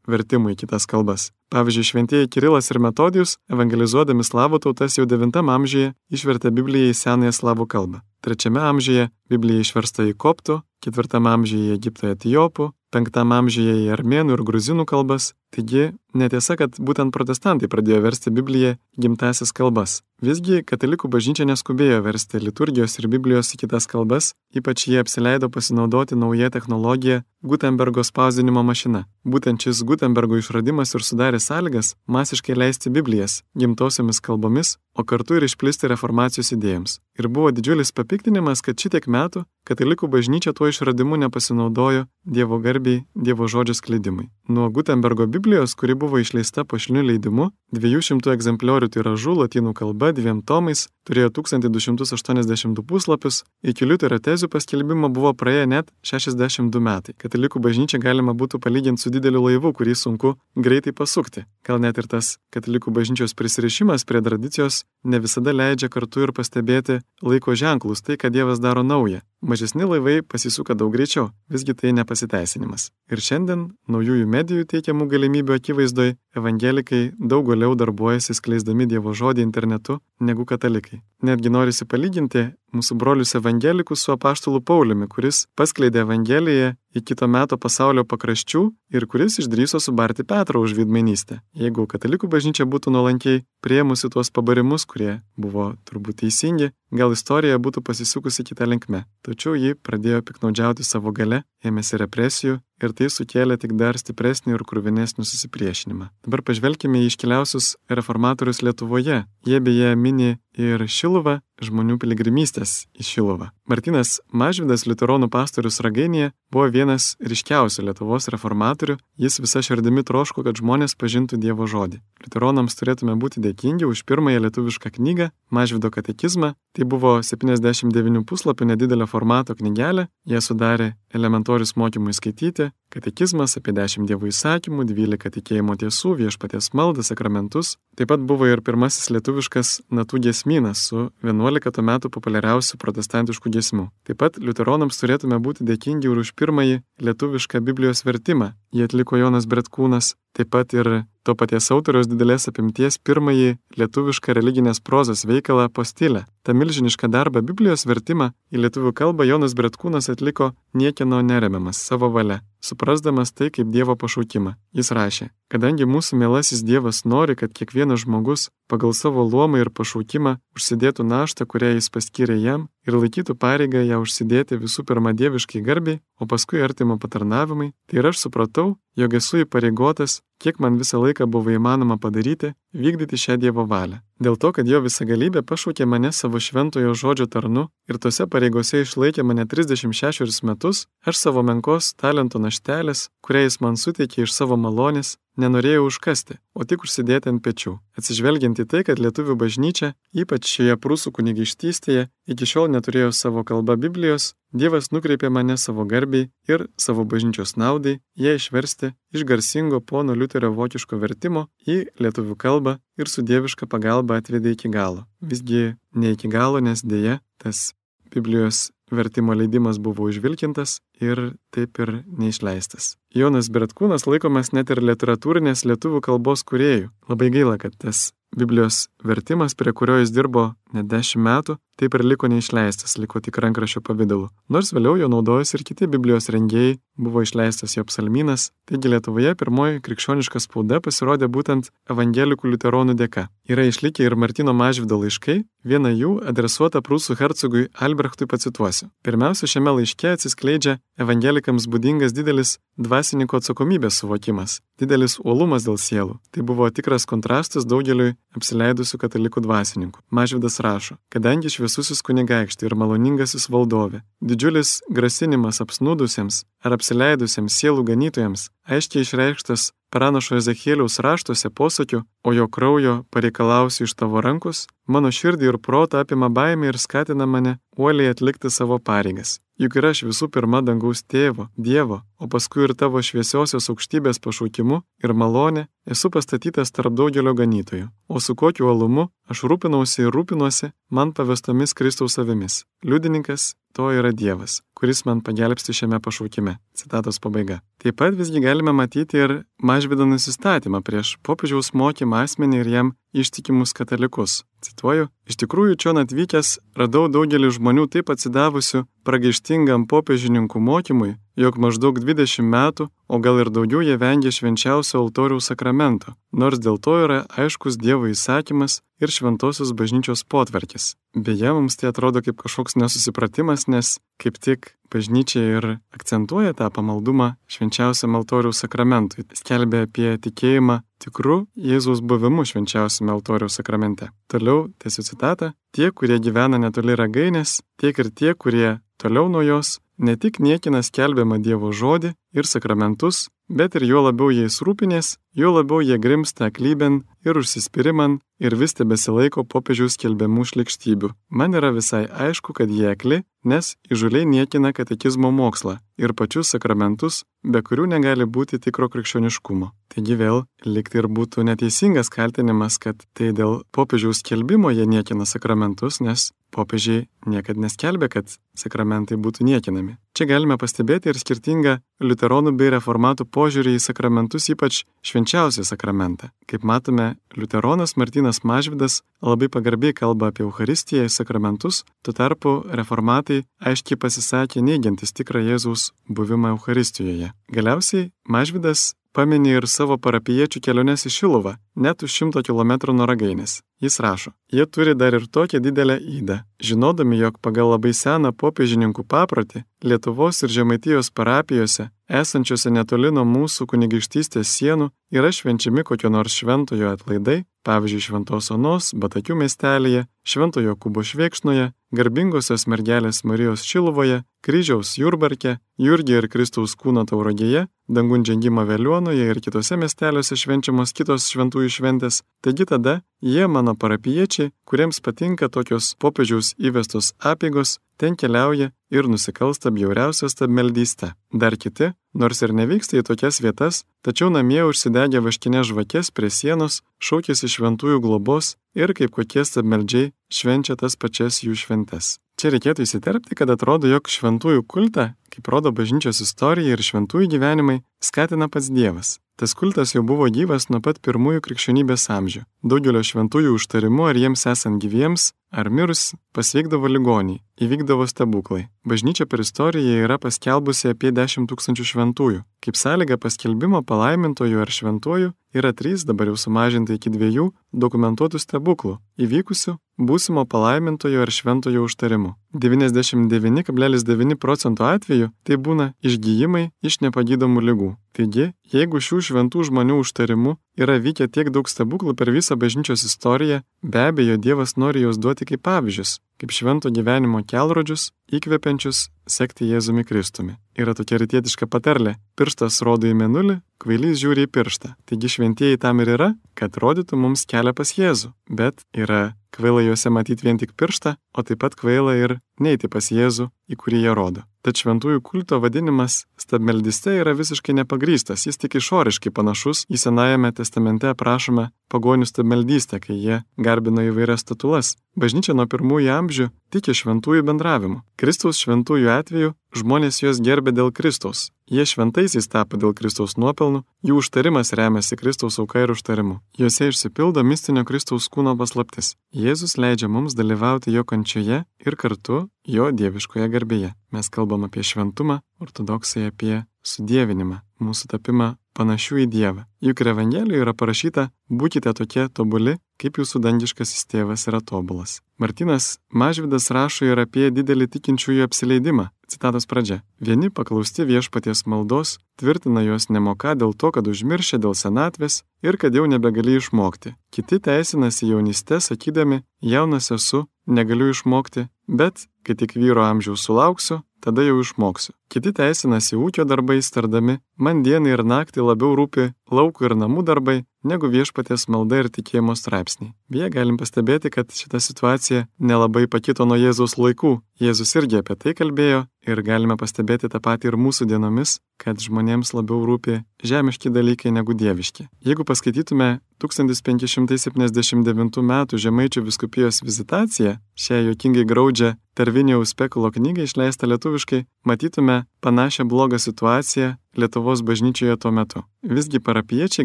[0.09, 1.31] vertimų į kitas kalbas.
[1.52, 7.33] Pavyzdžiui, šventieji Kirilas ir Metodijus, evangelizuodami slavų tautas jau 9 amžiuje, išvertė Bibliją į senąją
[7.33, 8.01] slavų kalbą.
[8.23, 14.38] 3 amžiuje Biblija išversta į koptų, 4 amžiuje į Egipto etijopų, 5 amžiuje į armėnų
[14.38, 20.01] ir gruzinų kalbas, taigi netiesa, kad būtent protestantai pradėjo versti Bibliją gimtasis kalbas.
[20.23, 26.19] Visgi katalikų bažnyčia neskubėjo versti liturgijos ir Biblijos į kitas kalbas, ypač jie apsileido pasinaudoti
[26.19, 29.01] naują technologiją Gutenbergo spausdinimo mašina.
[29.27, 35.49] Būtent šis Gutenbergo išradimas ir sudarė sąlygas masiškai leisti Biblijas gimtosiomis kalbomis, o kartu ir
[35.49, 37.01] išplisti reformacijos idėjams.
[37.19, 43.51] Ir buvo didžiulis papiktinimas, kad šitiek metų katalikų bažnyčia tuo išradimu nepasinaudojo Dievo garbiai, Dievo
[43.51, 44.29] žodžio skleidimui.
[44.49, 45.41] Nuo Gutenbergo Biblijos,
[45.74, 53.43] kuri buvo išleista pašiniu leidimu, 200 egzempliorių tiražų lotynų kalba dviem tomais, turėjo 1282 puslapius,
[53.62, 57.17] iki Liuterio tezių paskelbimo buvo praėję net 62 metai.
[57.19, 61.45] Katalikų bažnyčia galima būtų palyginti su dideliu laivu, kurį sunku greitai pasukti.
[61.67, 67.01] Gal net ir tas katalikų bažnyčios prisirišimas prie tradicijos ne visada leidžia kartu ir pastebėti
[67.23, 69.23] laiko ženklus, tai, kad Dievas daro naują.
[69.43, 72.91] Mažesni laivai pasisuka daug greičiau, visgi tai nepasiteisinimas.
[73.11, 79.99] Ir šiandien naujųjų medijų teikiamų galimybių akivaizdoje evangelikai daug galiau darbuojasi skleisdami Dievo žodį internetu
[80.21, 80.91] negu katalikai.
[81.22, 87.59] Netgi norisi palyginti mūsų brolius evangelikus su apaštalu Pauliumi, kuris paskleidė Evangeliją į kito meto
[87.61, 88.62] pasaulio pakraščių
[88.96, 91.40] ir kuris išdryso subarti Petrą už vidmenystę.
[91.57, 97.83] Jeigu katalikų bažnyčia būtų nuolankiai prieimusi tuos pabarimus, kurie buvo turbūt teisingi, gal istorija būtų
[97.87, 99.05] pasisukusi kitą linkmę.
[99.24, 104.64] Tačiau ji pradėjo piknaudžiauti savo gale, ėmėsi represijų ir tai sukėlė tik dar stipresnį ir
[104.66, 106.11] krūvinesnį susipriešinimą.
[106.26, 109.22] Dabar pažvelkime į iškiliausius reformatorius Lietuvoje.
[109.46, 113.51] Jie beje mini ir Šiluvą, žmonių piligrimystės į Šiluvą.
[113.68, 120.59] Martinas Mažvidas, liuteronų pastorius Ragainėje, buvo vienas ryškiausių Lietuvos reformatorių, jis visa širdimi troško, kad
[120.59, 122.03] žmonės pažintų Dievo žodį.
[122.25, 126.55] Liuteronams turėtume būti dėkingi už pirmąją lietuvišką knygą Mažvido katekizmą.
[126.72, 134.07] Tai buvo 79 puslapių nedidelio formato knygelė, ją sudarė elementorius mokymui skaityti, katekizmas apie 10
[134.09, 137.76] dievų įsakymų, 12 tikėjimo tiesų, viešpaties maldą, sakramentus.
[137.98, 143.87] Taip pat buvo ir pirmasis lietuviškas natų giesmynas su 11 to metų populiariausių protestantiškų giesmių.
[144.09, 148.52] Taip pat liuteronams turėtume būti dėkingi ir už pirmąjį lietuvišką Biblijos vertimą.
[148.72, 154.83] Jį atliko Jonas Bretkūnas, taip pat ir to paties autoriaus didelės apimties pirmąjį lietuvišką religinės
[154.83, 156.25] prozos veikalą postilę.
[156.42, 162.40] Ta milžinišką darbą Biblijos vertimą į lietuvių kalbą Jonas Bretkūnas atliko niekieno neremiamas savo valia,
[162.61, 164.57] suprasdamas tai kaip Dievo pašaukimą.
[164.75, 170.38] Jis rašė, kadangi mūsų mielasis Dievas nori, kad kiekvienas žmogus pagal savo luomą ir pašaukimą
[170.57, 176.01] užsidėtų naštą, kurią jis paskyrė jam ir laikytų pareigą ją užsidėti visų pirma dieviškai garbiai,
[176.17, 181.28] o paskui artimo patarnavimai, tai ir aš supratau, jog esu įpareigotas, kiek man visą laiką
[181.31, 184.00] buvo įmanoma padaryti, vykdyti šią Dievo valią.
[184.22, 189.24] Dėl to, kad jo visagalybė pašaukė mane savo šventojo žodžio tarnu ir tose pareigose išlaikė
[189.26, 195.16] mane 36 metus, aš savo menkos talento naštelės, kurią jis man suteikė iš savo malonės,
[195.38, 197.78] nenorėjau užkasti, o tik užsidėti ant pečių.
[197.98, 203.78] Atsižvelgiant į tai, kad lietuvių bažnyčia, ypač šioje prūsų kunigaištystėje, iki šiol neturėjo savo kalba
[203.81, 210.12] Biblijos, Dievas nukreipė mane savo garbiai ir savo bažnyčios naudai, jie išversti iš garsingo pono
[210.12, 215.07] Liuterio vokiško vertimo į lietuvių kalbą ir su dieviška pagalba atvedė iki galo.
[215.25, 217.73] Visgi ne iki galo, nes dėja tas
[218.12, 222.97] Biblijos vertimo leidimas buvo užvilkintas ir taip ir neišleistas.
[223.17, 226.91] Jonas Bretkūnas laikomas net ir literatūrinės lietuvių kalbos kuriejų.
[227.09, 232.05] Labai gaila, kad tas Biblijos vertimas, prie kurio jis dirbo net dešimt metų, taip ir
[232.05, 234.29] liko neišleistas, liko tik rankraščio pavydalu.
[234.53, 239.81] Nors vėliau jo naudojas ir kiti Biblijos rengėjai, buvo išleistas jo psalminas, taigi Lietuvoje pirmoji
[239.87, 243.29] krikščioniška spauda pasirodė būtent evangelikų liuteronų dėka.
[243.49, 248.91] Yra išlikę ir Martino Mažvido laiškai, vieną jų adresuota prūsų hercogui Albrechtui pacituosiu.
[249.07, 256.19] Pirmiausia, šiame laiške atsiskleidžia evangelikams būdingas didelis dvasininko atsakomybės suvokimas, didelis uolumas dėl sielų.
[256.33, 260.03] Tai buvo tikras kontrastas daugeliui apsileidusių katalikų dvasininkų.
[260.11, 268.48] Mažvidas rašo, kadangi šviesusis kunigaikštė ir maloningasis valdovė, didžiulis grasinimas apsnūdusiems ar apsileidusiems sielų ganytojams,
[268.66, 275.52] aiškiai išreikštas pranašo Ezekėliaus raštuose posakiu, o jo kraujo pareikalausiu iš tavo rankus, mano širdį
[275.52, 279.38] ir protą apima baimė ir skatina mane uoliai atlikti savo pareigas.
[279.61, 284.81] Juk ir aš visų pirma dangaus tėvo, Dievo, o paskui ir tavo šviesiosios aukštybės pašaukimu
[285.05, 287.90] ir malonė esu pastatytas tarp daugelio ganytojų.
[288.09, 292.64] O su kokiu uolumu aš rūpinausi ir rūpinuosi man pavestomis Kristaus savimis.
[292.83, 296.57] Liudininkas to yra Dievas, kuris man pagelbsti šiame pašaukime.
[296.75, 297.61] Citatos pabaiga.
[297.79, 303.77] Taip pat visgi galime matyti ir mažvido nusistatymą prieš popiežiaus mokymą asmenį ir jam ištikimus
[303.79, 304.40] katalikus.
[304.62, 312.03] Cituoju, iš tikrųjų čia atvykęs radau daugelį žmonių taip atsidavusių pragaištingam popiežininkų mokymui, jog maždaug
[312.03, 317.23] 20 metų, o gal ir daugiau jie vengia švenčiausio altoriaus sakramento, nors dėl to yra
[317.38, 320.95] aiškus Dievo įsakymas ir šventosios bažnyčios potvarkis.
[321.14, 327.33] Beje, mums tai atrodo kaip kažkoks nesusipratimas, nes kaip tik bažnyčia ir akcentuoja tą pamaldumą
[327.49, 334.11] švenčiausiam altoriaus sakramentui, skelbia apie tikėjimą tikrų Jėzaus buvimu švenčiausiame altoriaus sakramente.
[334.31, 339.79] Toliau, tiesiu citatą, tie, kurie gyvena netoli ragainės, tiek ir tie, kurie toliau nuo jos,
[339.99, 345.52] ne tik niekina skelbiamą Dievo žodį ir sakramentus, bet ir juo labiau jais rūpinės, juo
[345.57, 351.12] labiau jie grimsta klyben ir užsispyriman ir vis tebesilaiko popiežiaus skelbiamų šlikštybių.
[351.31, 357.22] Man yra visai aišku, kad jie akli, nes įžuliai niekina katekizmo mokslą ir pačius sakramentus,
[357.42, 359.70] be kurių negali būti tikro krikščioniškumo.
[359.92, 366.00] Taigi vėl likti ir būtų neteisingas kaltinimas, kad tai dėl popiežiaus skelbimo jie niekina sakramentus,
[366.00, 369.98] nes popiežiai niekada neskelbė, kad sakramentai būtų niekinami.
[370.12, 376.29] Čia galime pastebėti ir skirtingą liuteronų bei reformatų požiūrį į sakramentus, ypač švenčiausią sakramentą.
[376.51, 383.46] Kaip matome, liuteronas Martinas Mažvidas labai pagarbiai kalba apie Euharistiją ir sakramentus, tuo tarpu reformatai
[383.64, 387.33] aiškiai pasisakė neigiantis tikrą Jėzaus buvimą Euharistijoje.
[387.48, 393.61] Galiausiai Mažvidas paminė ir savo parapiečių keliones į Šiluvą, net už šimto kilometrų nuo ragainės.
[393.83, 399.05] Jis rašo, jie turi dar ir tokią didelę įdą, žinodami, jog pagal labai seną popiežininkų
[399.05, 406.38] paprotį Lietuvos ir Žemaitijos parapijose, esančiose netoli nuo mūsų kunigaikštystės sienų, yra švenčiami kokio nors
[406.38, 414.96] šventojo atlaidai, pavyzdžiui, Šventos Onos, Batakių miestelėje, Šventojo Kubo Švėkšnoje, garbingosios mergelės Marijos Šiluvoje, Kryžiaus
[414.98, 421.74] Jurbarke, Jurgė ir Kristaus kūno taurogėje, dangun žengimo Veliuonoje ir kitose miesteliuose švenčiamos kitos šventųjų
[421.76, 429.07] šventės, taigi tada jie mano parapiečiai, kuriems patinka tokios popiežiaus įvestos apėgos, ten keliauja ir
[429.07, 431.12] nusikalsta bjauriausia stabmeldystė.
[431.31, 436.81] Dar kiti, nors ir nevyksta į tokias vietas, tačiau namie užsidegę vaškinės žvakės prie sienos,
[436.99, 442.17] šaukėsi šventųjų globos ir kaip kokie stabmeldžiai švenčia tas pačias jų šventes.
[442.43, 447.81] Čia reikėtų įsiterpti, kad atrodo, jog šventųjų kultą, kaip rodo bažnyčios istorija ir šventųjų gyvenimai,
[448.05, 449.16] skatina pats Dievas.
[449.37, 452.42] Tas kultas jau buvo gyvas nuo pat pirmųjų krikščionybės amžių.
[452.62, 458.66] Daugelio šventųjų užtarimu ar jiems esant gyviems, ar mirus, pasveikdavo ligoniai, įvykdavo stebuklai.
[458.88, 462.42] Bažnyčia per istoriją yra paskelbusi apie 10 tūkstančių šventųjų.
[462.62, 468.99] Kaip sąlyga paskelbimo palaimintojų ar šventųjų yra trys, dabar jau sumažinta iki dviejų, dokumentuotų stebuklų,
[469.16, 472.37] įvykusių būsimo palaimintojo ar šventojo užtarimu.
[472.55, 477.91] 99,9 procentų atveju tai būna išgyjimai iš nepagydomų lygų.
[478.12, 483.62] Taigi, jeigu šių šventų žmonių užtarimu yra vykę tiek daug stebuklų per visą bažnyčios istoriją,
[483.83, 490.05] be abejo Dievas nori juos duoti kaip pavyzdžius, kaip švento gyvenimo kelrodžius, įkvepiančius sekti Jėzumi
[490.05, 490.59] Kristumi.
[490.77, 494.95] Yra tokia rytietiška patarlė- pirštas rodo į menulį, kvailys žiūri į pirštą.
[495.09, 498.33] Taigi šventieji tam ir yra, kad rodytų mums kelią pas Jėzų.
[498.51, 503.11] Bet yra kvaila juose matyti vien tik pirštą, o taip pat kvaila ir neiti pas
[503.12, 504.47] Jėzų, į kurį jie rodo.
[504.62, 511.11] Tad šventųjų kulto vadinimas stabmeldiste yra visiškai nepagrystas, jis tik išoriškai panašus į Senajame testamente
[511.12, 514.96] aprašomą pagonių stabmeldystę, kai jie garbino įvairias statulas.
[515.12, 518.00] Bažnyčia nuo pirmųjų amžių tiki šventųjų bendravimu.
[518.16, 521.50] Kristaus šventųjų atveju žmonės juos gerbė dėl Kristaus.
[521.72, 526.40] Jie šventaisiais tapo dėl Kristaus nuopelnų, jų užtarimas remiasi Kristaus auka ir užtarimu.
[526.59, 529.14] Juose išsipildo mistinio Kristaus kūno paslaptis.
[529.33, 533.92] Jėzus leidžia mums dalyvauti jo kančioje ir kartu jo dieviškoje garbėje.
[534.12, 539.64] Mes kalbam apie šventumą, ortodoksai apie sudėvinimą, mūsų tapimą panašių į Dievą.
[539.85, 545.20] Juk ir Evangelijoje yra parašyta, būkite tokie tobuli, kaip jūsų dangiškasis tėvas yra tobulas.
[545.42, 549.11] Martinas Mažvidas rašo ir apie didelį tikinčiųjų apsileidimą.
[549.29, 550.03] Citatos pradžia.
[550.20, 555.95] Vieni paklausti viešpaties maldos, tvirtina juos nemoka dėl to, kad užmiršė dėl senatvės ir kad
[555.95, 557.14] jau nebegali išmokti.
[557.35, 564.45] Kiti teisinasi jaunystę, sakydami, jaunas esu, negaliu išmokti, bet kai tik vyro amžiaus sulauksiu, tada
[564.47, 565.14] jau išmoksiu.
[565.33, 570.59] Kiti teisinasi ūkio darbais, tardami, man dieną ir naktį labiau rūpi lauko ir namų darbai,
[570.87, 573.12] negu viešpatės malda ir tikėjimo straipsniai.
[573.33, 577.40] Beje, galim pastebėti, kad šita situacija nelabai pakito nuo Jėzaus laikų.
[577.62, 582.55] Jėzus irgi apie tai kalbėjo ir galime pastebėti tą patį ir mūsų dienomis, kad žmonėms
[582.55, 585.09] labiau rūpi žemiški dalykai negu dieviški.
[585.26, 588.52] Jeigu paskaitytume 1579 m.
[588.85, 596.96] Žemaičių viskupijos vizitaciją, šią jokingai graudžią Tarvinio Spekulo knygą išleistą lietuviškai, matytume panašią blogą situaciją
[597.16, 598.62] Lietuvos bažnyčioje tuo metu.
[598.83, 599.85] Visgi parapiečiai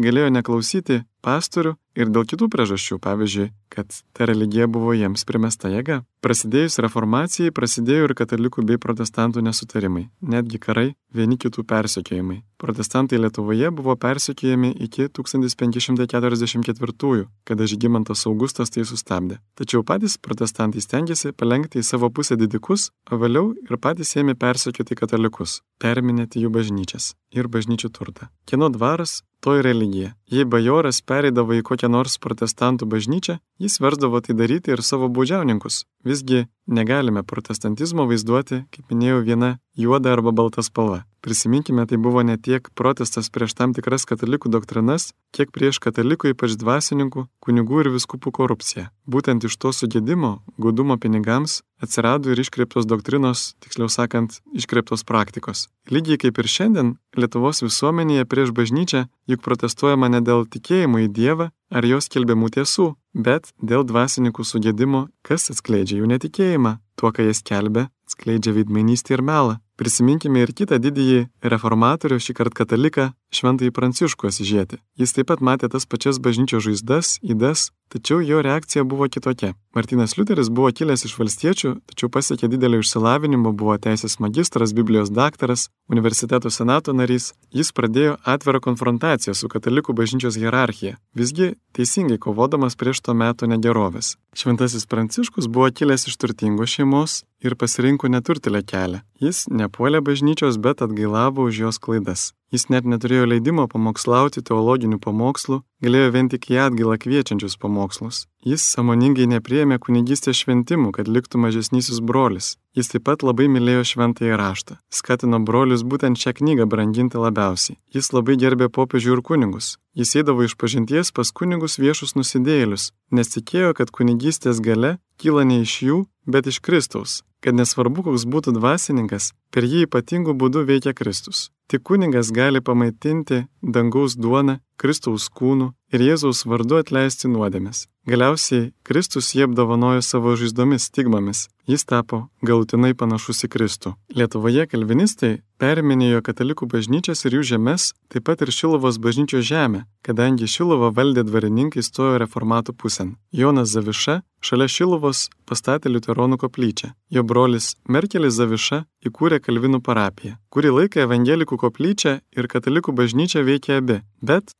[0.00, 6.02] galėjo neklausyti pastorių ir dėl kitų priežasčių, pavyzdžiui, kad ta religija buvo jiems primesta jėga.
[6.24, 12.42] Prasidėjus reformacijai prasidėjo ir katalikų bei protestantų nesutarimai, netgi karai, vieni kitų persekiojimai.
[12.56, 19.38] Protestantai Lietuvoje buvo persekiojami iki 1544, kada Žygimantas Augustas tai sustabdė.
[19.56, 24.94] Tačiau patys protestantai stengiasi palengti į savo pusę didikus, o vėliau ir patys ėmė persekioti
[24.98, 28.28] katalikus, perminėti jų bažnyčias ir bažnyčių turtą.
[28.48, 30.14] Kieno dvaras, to ir religija.
[30.28, 35.84] Jei bajoras pereidavo į kokią nors protestantų bažnyčią, jis versdavo tai daryti ir savo baudžiauninkus.
[36.04, 41.04] Visgi negalime protestantizmo vaizduoti, kaip minėjau, viena juoda arba balta spalva.
[41.24, 46.54] Prisiminkime, tai buvo ne tiek protestas prieš tam tikras katalikų doktrinas, kiek prieš katalikų ypač
[46.60, 48.86] dvasininkų, kunigų ir viskupų korupciją.
[49.10, 55.66] Būtent iš to sugėdimo, gudumo pinigams atsirado ir iškreiptos doktrinos, tiksliau sakant, iškreiptos praktikos.
[55.90, 61.50] Lygiai kaip ir šiandien, Lietuvos visuomenėje prieš bažnyčią juk protestuojama ne dėl tikėjimo į Dievą
[61.70, 66.78] ar jos kelbiamų tiesų, bet dėl dvasininkų sugėdimo, kas atskleidžia jų netikėjimą.
[66.98, 69.58] Tuo, ką jie skelbia, atskleidžia veidmainystę ir melą.
[69.78, 71.20] Prisiminkime ir kitą didįjį
[71.52, 74.80] reformatorių, šį kartą kataliką, šventąjį Pranciškų Asižėti.
[74.98, 79.52] Jis taip pat matė tas pačias bažnyčios žaizdas, įdas, tačiau jo reakcija buvo kitokia.
[79.78, 85.68] Martinas Liuteris buvo kilęs iš valstiečių, tačiau pasiekė didelio išsilavinimo, buvo teisės magistras, Biblijos daktaras,
[85.86, 87.30] universiteto senato narys.
[87.54, 94.16] Jis pradėjo atvirą konfrontaciją su katalikų bažnyčios hierarchija, visgi teisingai kovodamas prieš to meto negerovės.
[94.34, 99.00] Šventasis Pranciškus buvo kilęs iš turtingos šeimos, ir pasirinko neturtelę kelią.
[99.20, 102.32] Jis nepuolė bažnyčios, bet atgailavo už jos klaidas.
[102.48, 108.22] Jis net neturėjo leidimo pamokslauti teologinių pamokslų, galėjo vien tik į atgailą kviečiančius pamokslus.
[108.40, 112.54] Jis samoningai nepriemė kunigystės šventimų, kad liktų mažesnysis brolis.
[112.72, 114.78] Jis taip pat labai mylėjo šventąjį raštą.
[114.88, 117.76] Skatino brolius būtent šią knygą branginti labiausiai.
[117.92, 119.74] Jis labai gerbė popiežių ir kunigus.
[119.98, 125.60] Jis eidavo iš pažinties pas kunigus viešus nusidėlius, nes tikėjo, kad kunigystės gale kyla ne
[125.66, 130.96] iš jų, bet iš Kristaus, kad nesvarbu, koks būtų dvasininkas, per jį ypatingų būdų veikia
[130.96, 131.50] Kristus.
[131.68, 133.38] Tik kuningas gali pamaitinti
[133.74, 137.86] dangaus duoną, Kristaus kūnų ir Jėzaus vardu atleisti nuodėmes.
[138.08, 141.48] Galiausiai Kristus jie apdovanojo savo žaizdomis stigmomis.
[141.68, 143.90] Jis tapo galutinai panašus į Kristų.
[144.16, 150.48] Lietuvoje kalvinistai perminėjo katalikų bažnyčias ir jų žemės, taip pat ir Šilovos bažnyčios žemę, kadangi
[150.48, 153.10] Šilovą valdė dvarininkai stojo reformatų pusėn.
[153.36, 156.94] Jonas Zaviša šalia Šilovos pastatė Liuteronų koplyčią.
[157.12, 160.38] Jo brolis Merkelis Zaviša įkūrė Kalvinų parapiją.
[160.48, 164.56] Kurį laiką evangelikų koplyčia ir katalikų bažnyčia veikė abi, bet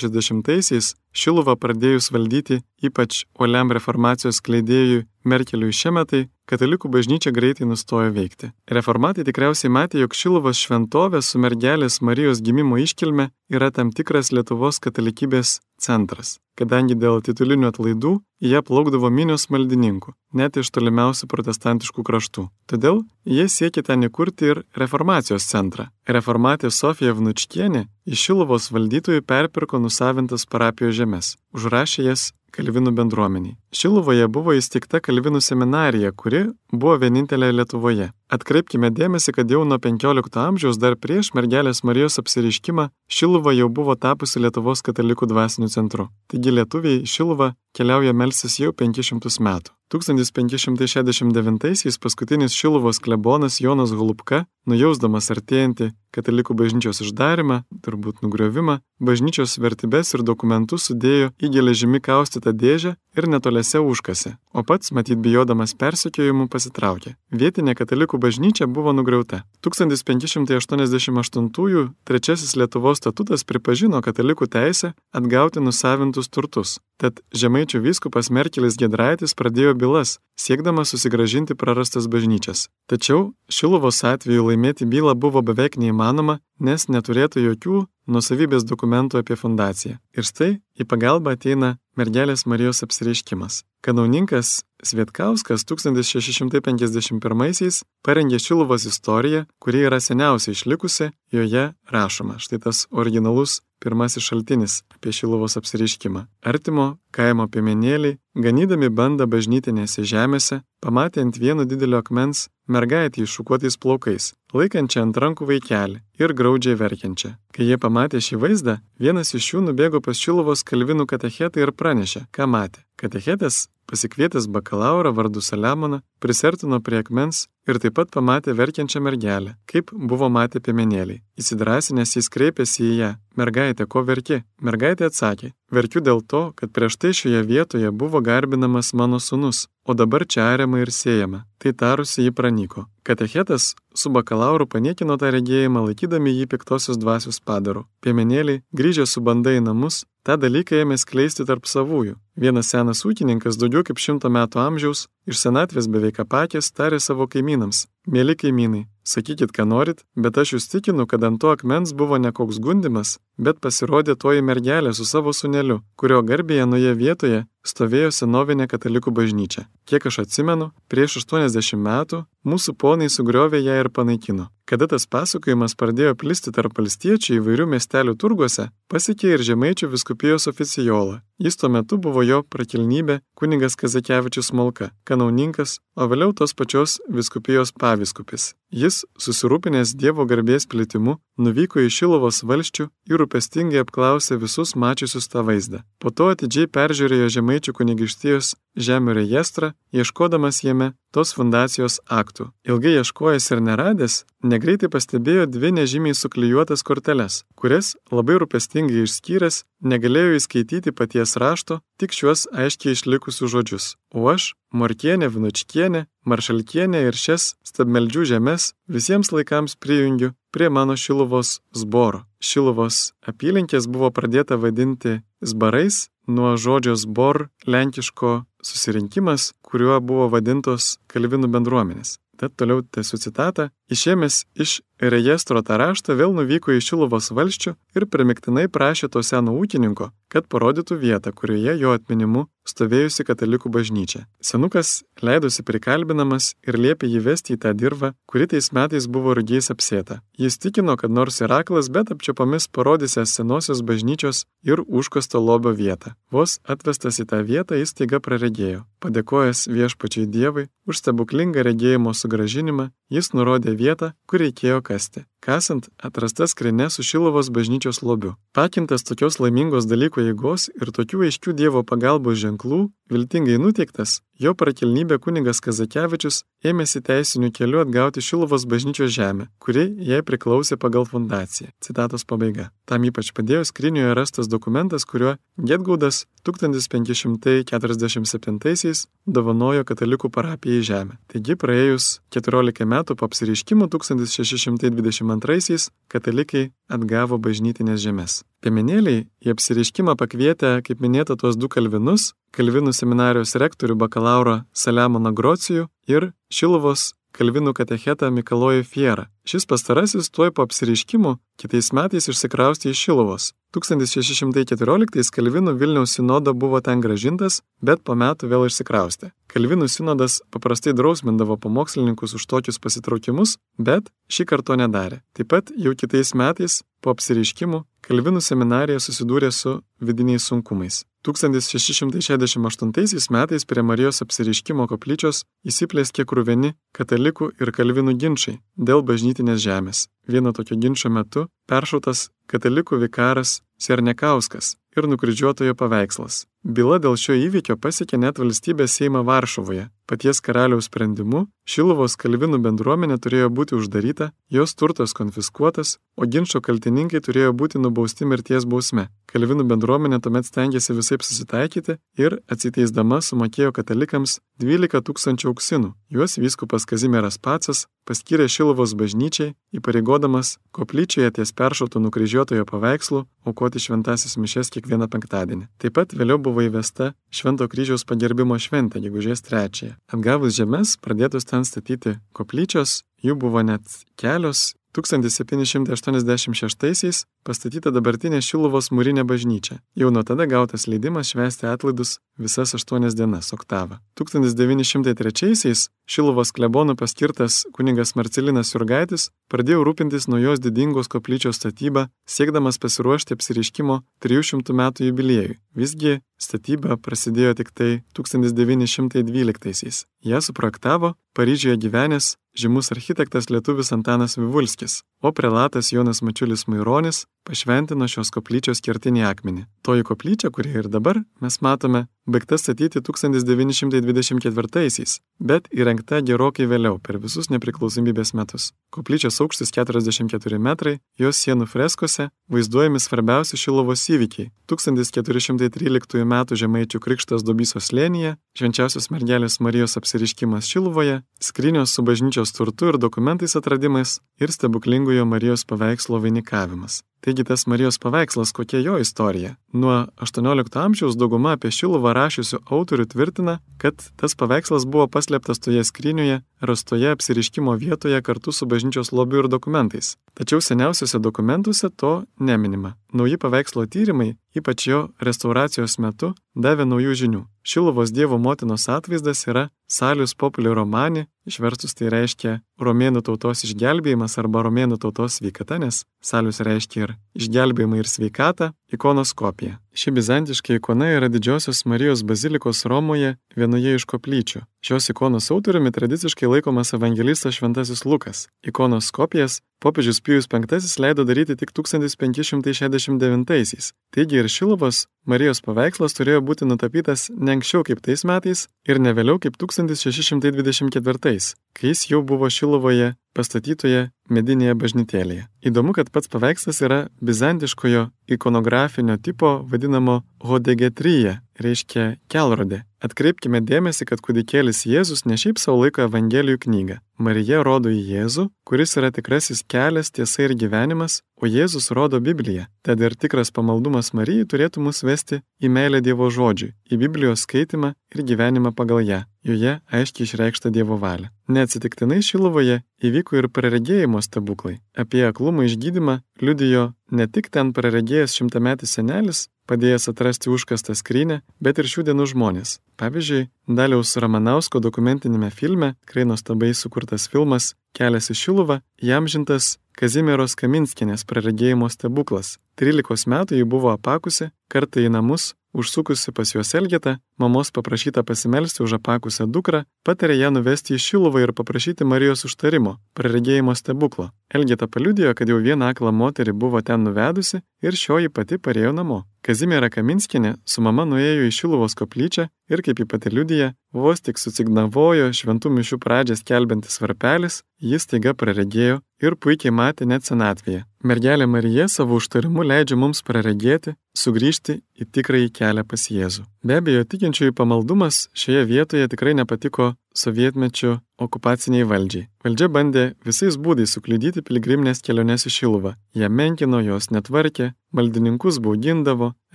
[0.00, 8.50] 1560-aisiais Šiluvą pradėjus valdyti ypač uoliam reformacijos kleidėjui Merkeliui šiemetai, katalikų bažnyčia greitai nustojo veikti.
[8.70, 14.80] Reformatai tikriausiai matė, jog Šiluvos šventovė su mergelės Marijos gimimo iškilme yra tam tikras Lietuvos
[14.80, 18.12] katalikybės centras, kadangi dėl titulinių atlaidų
[18.44, 22.46] jie plaukdavo minios maldininkų, net iš tolimiausių protestantiškų kraštų.
[22.70, 25.88] Todėl jie siekė ten įkurti ir reformacijos centrą.
[26.08, 33.56] Reformatė Sofija Vnučkienė iš Šiluvos valdytojų perpirko nusavintas parapijos žemės, užrašė jas Kalvinų bendruomeniai.
[33.74, 38.10] Šiluvoje buvo įsteigta Kalvinų seminarija, kuri buvo vienintelė Lietuvoje.
[38.30, 43.96] Atkreipkime dėmesį, kad jau nuo 15 amžiaus dar prieš mergelės Marijos apsiriškimą Šiluva jau buvo
[43.98, 46.06] tapusi Lietuvos katalikų dvasiniu centru.
[46.30, 49.74] Taigi lietuviai Šiluva keliauja melsis jau 500 metų.
[49.90, 60.14] 1569-aisiais paskutinis Šiluvos klebonas Jonas Hulupka, nujausdamas artėjantį katalikų bažnyčios uždarimą, turbūt nugriovimą, bažnyčios vertybės
[60.14, 66.48] ir dokumentus sudėjo į geležimi kaustytą dėžę ir netoliese užkasi, o pats, matyt bijodamas persekiojimų,
[66.50, 67.14] pasitraukė.
[67.30, 69.42] Vietinė katalikų bažnyčia buvo nugriauta.
[69.66, 76.78] 1588-ųjų trečiasis Lietuvos statutas pripažino katalikų teisę atgauti nusavintus turtus.
[77.00, 82.68] Tad žemaičių vyskupas Merkelis Gedraitis pradėjo bylas, siekdamas susigražinti prarastas bažnyčias.
[82.90, 89.96] Tačiau Šiluvos atveju laimėti bylą buvo beveik neįmanoma, nes neturėtų jokių nusavybės dokumentų apie fundaciją.
[90.12, 93.54] Ir štai į pagalbą ateina mergelės Marijos apsireiškimas.
[93.84, 94.48] Kanauninkas
[94.84, 102.38] Svietkauskas 1651-aisiais parengė Šiluvos istoriją, kuri yra seniausiai išlikusi, joje rašoma.
[102.40, 106.26] Štai tas originalus pirmasis šaltinis apie Šiluvos apsireiškimą.
[106.44, 114.24] Artimo kaimo piemenėliai, ganydami bandą bažnytinėse žemėse, pamatė ant vieno didelio akmens mergaitį iššukuotais plaukais,
[114.56, 117.34] laikančią ant rankų vaikelį ir graudžiai verkiančią.
[117.54, 122.26] Kai jie pamatė šį vaizdą, vienas iš jų nubėgo pas Šiluvos kalvinų katechetą ir pranešė,
[122.34, 122.84] ką matė.
[123.00, 129.92] Katechetas pasikvietęs bakalaurą vardu Saliamoną, prisertino prie akmens ir taip pat pamatė verkiančią mergelę, kaip
[129.92, 131.20] buvo matę piemenėliai.
[131.40, 133.10] Įsidrasinęs jis kreipėsi į ją.
[133.40, 134.40] Mergaitė, ko verki?
[134.60, 139.94] Mergaitė atsakė, verkiu dėl to, kad prieš tai šioje vietoje buvo garbinamas mano sunus, o
[139.94, 141.44] dabar čia ariama ir siejama.
[141.62, 142.86] Tai tarusi jį pranyko.
[143.06, 147.86] Katechetas su bakalauru paniekino tą regėjimą, laikydami jį piktosios dvasios padaru.
[148.04, 152.16] Piemenėliai, grįžę su bandai į namus, tą dalyką ėmė skleisti tarp savųjų.
[152.40, 157.86] Vienas senas ūkininkas, daugiau kaip šimto metų amžiaus, iš senatvės beveik apakęs, tarė savo kaimynams.
[158.08, 162.32] Mėly kaimynai, sakykit, ką norit, bet aš jūs tikinu, kad ant to akmens buvo ne
[162.32, 168.66] koks gundimas, bet pasirodė toji mergelė su savo suneliu, kurio garbėje nuoje vietoje stovėjo senovinė
[168.70, 169.66] katalikų bažnyčia.
[169.88, 174.48] Kiek aš atsimenu, prieš 80 metų mūsų ponai sugriovė ją ir panaikino.
[174.70, 181.24] Kada tas pasakojimas pradėjo plisti tarp valstiečių įvairių miestelių turguose, pasiekė ir žemaičių viskupijos oficijola.
[181.42, 187.72] Jis tuo metu buvo jo prakilnybė kunigas Kazakevičius Malka, kanauninkas, o vėliau tos pačios viskupijos
[187.72, 188.52] paviskupis.
[188.70, 195.42] Jis, susirūpinęs Dievo garbės plėtimu, nuvyko į Šilovos valščių ir rūpestingai apklausė visus mačiusius tą
[195.42, 195.82] vaizdą.
[195.98, 202.50] Po to atidžiai peržiūrėjo žemaičių kunigištijos žemių rejestrą, ieškodamas jame tos fundacijos aktų.
[202.62, 210.38] Ilgai ieškojęs ir neradęs, negreitai pastebėjo dvi nežymiai suklyjuotas korteles, kurias labai rūpestingai išskyręs negalėjo
[210.38, 213.86] įskaityti paties rašto, tik šiuos aiškiai išlikusius žodžius.
[214.14, 221.58] O aš, Morkienė, Vinučkienė, Maršalkienė ir šias stabmeldžių žemės visiems laikams prijungiu prie mano Šiluvos
[221.74, 222.24] zboro.
[222.40, 231.50] Šiluvos apylinkės buvo pradėta vadinti zbarais nuo žodžio zbor lenkiško susirinkimas, kuriuo buvo vadintos kalvinų
[231.52, 232.18] bendruomenės.
[232.40, 233.68] Tad toliau tęsiu citatą.
[233.90, 239.56] Išėmęs iš rejestro tą raštą vėl nuvyko į Šilovos valščių ir primiktinai prašė to seno
[239.58, 244.26] ūkininko, kad parodytų vietą, kurioje jo atminimu stovėjusi katalikų bažnyčia.
[244.44, 249.72] Senukas leidosi prikalbinamas ir liepė jį vesti į tą dirvą, kuri tais metais buvo rugiais
[249.72, 250.20] apsėta.
[250.38, 256.14] Jis tikino, kad nors ir aklas, bet apčiopomis parodysęs senosios bažnyčios ir užkosto lobio vietą.
[256.30, 258.84] Vos atvestas į tą vietą jis taiga praregėjo.
[259.00, 265.24] Padėkojęs viešpačiai Dievui už stebuklingą regėjimo sugražinimą, jis nurodė vietą, kur reikėjo kasti.
[265.40, 268.36] Kasant atrasta skrinė su Šilovos bažnyčios lobiu.
[268.52, 275.16] Pakintas tokios laimingos dalyko jėgos ir tokių aiškių Dievo pagalbos ženklų, viltingai nuteiktas, jo prakilnybė
[275.24, 281.72] kuningas Kazakevičius ėmėsi teisinių kelių atgauti Šilovos bažnyčios žemę, kuri jai priklausė pagal fundaciją.
[281.80, 282.68] Citatos pabaiga.
[282.84, 291.16] Tam ypač padėjo skrinioje rastas dokumentas, kuriuo Getgaudas 1547-aisiais dovanojo katalikų parapijai žemę.
[291.32, 293.24] Taigi praėjus 14 metų po
[293.70, 298.42] apsireiškimo 1622-aisiais katalikai atgavo bažnytinės žemės.
[298.62, 305.86] Piemenėliai į apsireiškimą pakvietė, kaip minėta, tuos du kalvinus- Kalvinų seminarijos rektorių bakalauro Saliamoną Grocijų
[306.08, 309.26] ir Šilovos Kalvinų katechetą Mikalojų Fierą.
[309.50, 313.48] Šis pastarasis tuoj po apsireiškimų kitais metais išsikraustė iš Šilovos.
[313.74, 319.32] 1614 Kalvinų Vilniaus sinodo buvo ten gražintas, bet po metų vėl išsikraustė.
[319.50, 325.24] Kalvinų sinodas paprastai drausmindavo pamokslininkus už tokius pasitraukimus, bet šį kartą nedarė.
[325.34, 331.04] Taip pat jau kitais metais po apsireiškimų Kalvinų seminarija susidūrė su vidiniais sunkumais.
[331.22, 340.08] 1668 metais prie Marijos apsireiškimo koplyčios įsiplėskė krūveni katalikų ir kalvinų ginčiai dėl bažnytinės žemės.
[340.28, 346.49] Vieno tokio ginčio metu peršautas katalikų vikaras Sernekauskas ir nukryžiuotojo paveikslas.
[346.60, 349.88] Byla dėl šio įvykio pasiekė net valstybės Seimą Varšuvoje.
[350.10, 357.20] Paties karaliaus sprendimu Šilovos kalvinų bendruomenė turėjo būti uždaryta, jos turtas konfiskuotas, o ginčio kaltininkai
[357.22, 359.06] turėjo būti nubausti mirties bausme.
[359.30, 365.92] Kalvinų bendruomenė tuomet stengiasi visai susitaikyti ir atsiteisdama sumokėjo katalikams 12 tūkstančių auksinų.
[366.10, 374.34] Juos vyskupas Kazimieras Pacas paskyrė Šilovos bažnyčiai, įpareigodamas koplyčioje ties peršautų nukryžiuotojo paveikslu aukoti šventasis
[374.42, 375.70] mišes kiekvieną penktadienį.
[375.78, 379.94] Taip pat vėliau buvo įvesta Švento kryžiaus pagerbimo šventė, gegužės trečiąją.
[380.10, 383.86] Atgavus žemės, pradėtus ten statyti koplyčios, jų buvo net
[384.18, 389.80] kelios 1786-aisiais pastatyta dabartinė Šiluvos mūrinė bažnyčia.
[389.98, 394.00] Jau nuo tada gautas leidimas švęsti atlaidus visas aštuonias dienas oktavą.
[394.20, 403.36] 1903-aisiais Šiluvos klebonų paskirtas kuningas Marcelinas Jurgaitis pradėjo rūpintis naujos didingos koplyčios statybą, siekdamas pasiruošti
[403.36, 405.58] apsiriškimo 300 metų jubiliejui.
[405.76, 410.04] Visgi statyba prasidėjo tik tai 1912-aisiais.
[410.26, 418.08] Ją suprojektavo Paryžiuje gyvenęs žymus architektas lietuvis Antanas Vivulskis, o prelatas Jonas Mačiulis Maironis pašventino
[418.08, 419.62] šios koplyčios kertinį akmenį.
[419.86, 427.18] Toji koplyčia, kuri ir dabar mes matome, baigta statyti 1924-aisiais, bet įrengta gerokai vėliau, per
[427.22, 428.72] visus nepriklausomybės metus.
[428.94, 436.34] Koplyčios aukštis 44 metrai, jos sienų freskose vaizduojami svarbiausi Šilovos įvykiai- 1413 m.
[436.60, 443.56] Žemaičių krikštas Dobysos slėnyje, švenčiausios mergelės Marijos apsiriškimas Šilovoje, skrynios su bažnyčios turtu ir dokumentais
[443.56, 447.02] atradimais ir stebuklingojo Marijos paveikslo vainikavimas.
[447.20, 449.54] Taigi tas Marijos paveikslas, kokia jo istorija.
[449.72, 455.84] Nuo 18 amžiaus dauguma apie Šiluvą rašiusių autorių tvirtina, kad tas paveikslas buvo paslėptas toje
[455.84, 460.16] skryniuje, rastoje apsiriškimo vietoje kartu su bažnyčios lobiu ir dokumentais.
[460.34, 462.94] Tačiau seniausiuose dokumentuose to neminima.
[463.12, 467.42] Nauji paveikslo tyrimai, ypač jo restauracijos metu, davė naujų žinių.
[467.62, 474.62] Šiluvos Dievo motinos atvaizdas yra Salius Populi Romani, išverstus tai reiškia romėnų tautos išgelbėjimas arba
[474.64, 479.78] romėnų tautos sveikata, nes Salius reiškia ir išgelbėjimą ir sveikatą, ikonos kopija.
[479.94, 484.60] Ši bizantiška ikona yra didžiosios Marijos bazilikos Romoje vienoje iš koplyčių.
[484.80, 488.48] Šios ikonos autoriumi tradiciškai laikomas evangelistas Šventasis Lukas.
[488.62, 493.92] Ikonos kopijas popiežius Pijus V leido daryti tik 1569-aisiais.
[494.14, 499.12] Taigi ir Šilovas Marijos paveikslas turėjo būti nutapytas ne anksčiau kaip tais metais ir ne
[499.12, 505.46] vėliau kaip 1624, kai jis jau buvo Šilovoje pastatytoje medinėje bažnytėlėje.
[505.66, 512.84] Įdomu, kad pats paveikslas yra bizantiškojo ikonografinio tipo vadinamo hodegetrija, reiškia kelrodė.
[513.00, 516.98] Atkreipkime dėmesį, kad kūdikėlis Jėzus ne šiaip savo laiko Evangelijų knygą.
[517.20, 522.66] Marija rodo į Jėzų, kuris yra tikrasis kelias, tiesa ir gyvenimas, o Jėzus rodo Bibliją.
[522.84, 527.94] Tad ir tikras pamaldumas Marijai turėtų mus vesti į meilę Dievo žodžiui, į Biblijos skaitimą
[528.14, 529.22] ir gyvenimą pagal ją.
[529.44, 531.32] Joje aiškiai išreikšta Dievo valia.
[531.48, 534.76] Neatsitiktinai Šilovoje įvyko ir praregėjimo stebuklai.
[534.92, 541.78] Apie aklumą išgydymą liudijo ne tik ten praregėjęs šimtametis senelis, padėjęs atrasti užkastą skrynę, bet
[541.78, 542.78] ir šių dienų žmonės.
[543.00, 550.54] Pavyzdžiui, Daliaus Ramanausko dokumentinėme filme, tikrai nuostabai sukurtas filmas Kelias į Šiluvą, jam žintas Kazimieros
[550.56, 552.58] Kaminskinės praregėjimo stebuklas.
[552.80, 558.82] 13 metų ji buvo apakusi, kartą į namus, užsukusi pas juos Elgetą, mamos paprašyta pasimelsti
[558.82, 564.30] už apakusią dukrą, patarė ją nuvesti į Šiluvą ir paprašyti Marijos užtarimo, praregėjimo stebuklo.
[564.48, 569.24] Elgeta paliudijo, kad jau vieną aklą moterį buvo ten nuvedusi ir šioji pati parėjo namo.
[569.40, 574.36] Kazimiera Kaminskinė su mama nuėjo į Šiluvos koplyčią ir, kaip ji pati liudija, vos tik
[574.38, 580.84] susignavojo šventų mišių pradžią skelbiantis varpelis, jis taiga praregėjo ir puikiai matė net senatvėje.
[581.00, 586.44] Mergelė Marija savo užtarimu leidžia mums praregėti, sugrįžti į tikrąjį kelią pas Jėzų.
[586.60, 592.28] Be abejo, tikinčiųjų pamaldumas šioje vietoje tikrai nepatiko sovietmečių okupaciniai valdžiai.
[592.44, 595.94] Valdžia bandė visais būdais sukliudyti piligriminės keliones į Šiluvą.
[596.16, 599.34] Jie menkino, jos netvarkė, maldininkus baugindavo,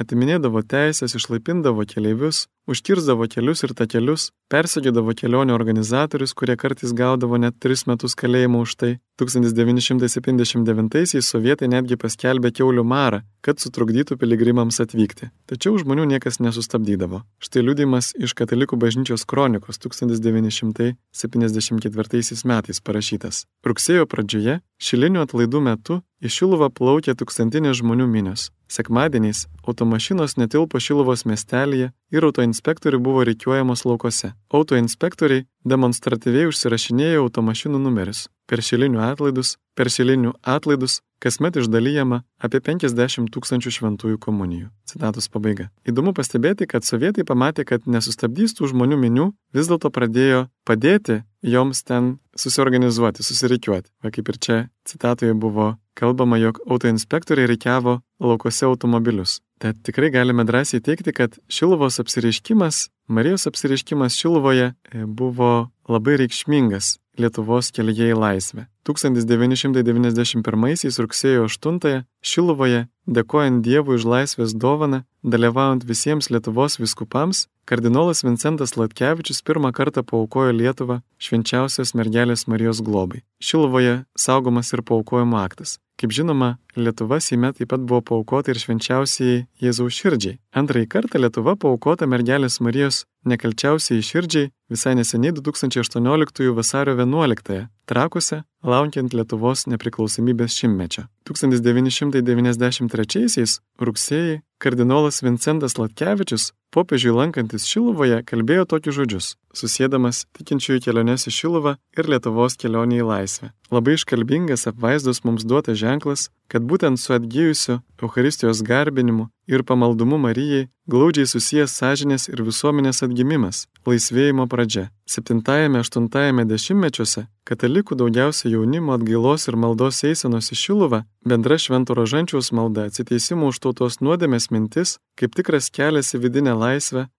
[0.02, 7.56] atiminėdavo teisės, išlaipindavo keleivius, užkirzdavo kelius ir takelius, persegėdavo kelionių organizatorius, kurie kartais gaudavo net
[7.64, 8.92] 3 metus kalėjimo už tai.
[9.16, 15.32] 1979-aisiais sovietai netgi paskelbė keulių marą, kad sutrukdytų piligrimams atvykti.
[15.48, 17.24] Tačiau žmonių niekas nesustabdydavo.
[17.40, 23.48] Štai liudimas iš Katalikų bažnyčios kronikos 1974 metais parašytas.
[23.64, 28.50] Rugsėjo pradžioje, šilinių atlaidų metu, į Šiluvą plaukė tūkstantinės žmonių minios.
[28.72, 34.34] Sekmadieniais automašinos netilpo Šiluvos miestelėje ir autoinspektoriai buvo reikiuojamos laukose.
[34.50, 38.26] Autoinspektoriai demonstratyviai užsirašinėjo automašinų numerius.
[38.50, 44.70] Per šilinių atlaidus, per šilinių atlaidus kasmet išdalyjama apie 50 tūkstančių šventųjų komunijų.
[44.86, 45.72] Citatos pabaiga.
[45.86, 51.84] Įdomu pastebėti, kad sovietai pamatė, kad nesustabdys tų žmonių minių, vis dėlto pradėjo padėti joms
[51.86, 53.92] ten susiorganizuoti, susirikiuoti.
[54.04, 59.40] Va kaip ir čia citatoje buvo kalbama, jog autoinspektoriai reikiavo laukose automobilius.
[59.62, 66.96] Tad tikrai galime drąsiai teikti, kad Šiluvos apsireiškimas, Marijos apsireiškimas Šiluvoje e, buvo labai reikšmingas
[67.20, 68.68] Lietuvos kelyje į laisvę.
[68.86, 78.78] 1991 rugsėjo 8 Šiluvoje, dėkojant Dievui už laisvės dovaną, dalyvaujant visiems Lietuvos viskupams, kardinolas Vincentas
[78.78, 83.24] Latkevičius pirmą kartą paukojo Lietuvą švenčiausios mergelės Marijos globai.
[83.42, 85.80] Šiluvoje saugomas ir paukojimo aktas.
[85.96, 90.36] Kaip žinoma, Lietuva Seime taip pat buvo paukota ir švenčiausiai Jėzaus širdžiai.
[90.52, 99.14] Antrąjį kartą Lietuva paukota mergelės Marijos nekalčiausiai širdžiai visai neseniai 2018 vasario 11 Trakuose, laukiant
[99.14, 101.04] Lietuvos nepriklausomybės šimtmečio.
[101.30, 111.34] 1993 rugsėjai kardinolas Vincentas Latkevičius popiežiui lankantis Šiluvoje kalbėjo tokius žodžius, susėdamas tikinčiųjų keliones į
[111.38, 113.52] Šiluvą ir Lietuvos kelionį į laisvę.
[113.72, 120.68] Labai iškalbingas apvaizdos mums duotas ženklas, kad būtent su atgyjusiu Euharistijos garbinimu ir pamaldumu Marijai
[120.90, 124.90] glaudžiai susijęs sąžinės ir visuomenės atgimimas, laisvėjimo pradžia.
[125.10, 132.88] 7-8 dešimtmečiuose katalikų daugiausia jaunimo atgailos ir maldos eisenos į Šiluvą, bendra švento rožančiaus malda,
[132.90, 136.65] atsiteisimo už tautos nuodėmės mintis, kaip tikras kelias į vidinę laisvę,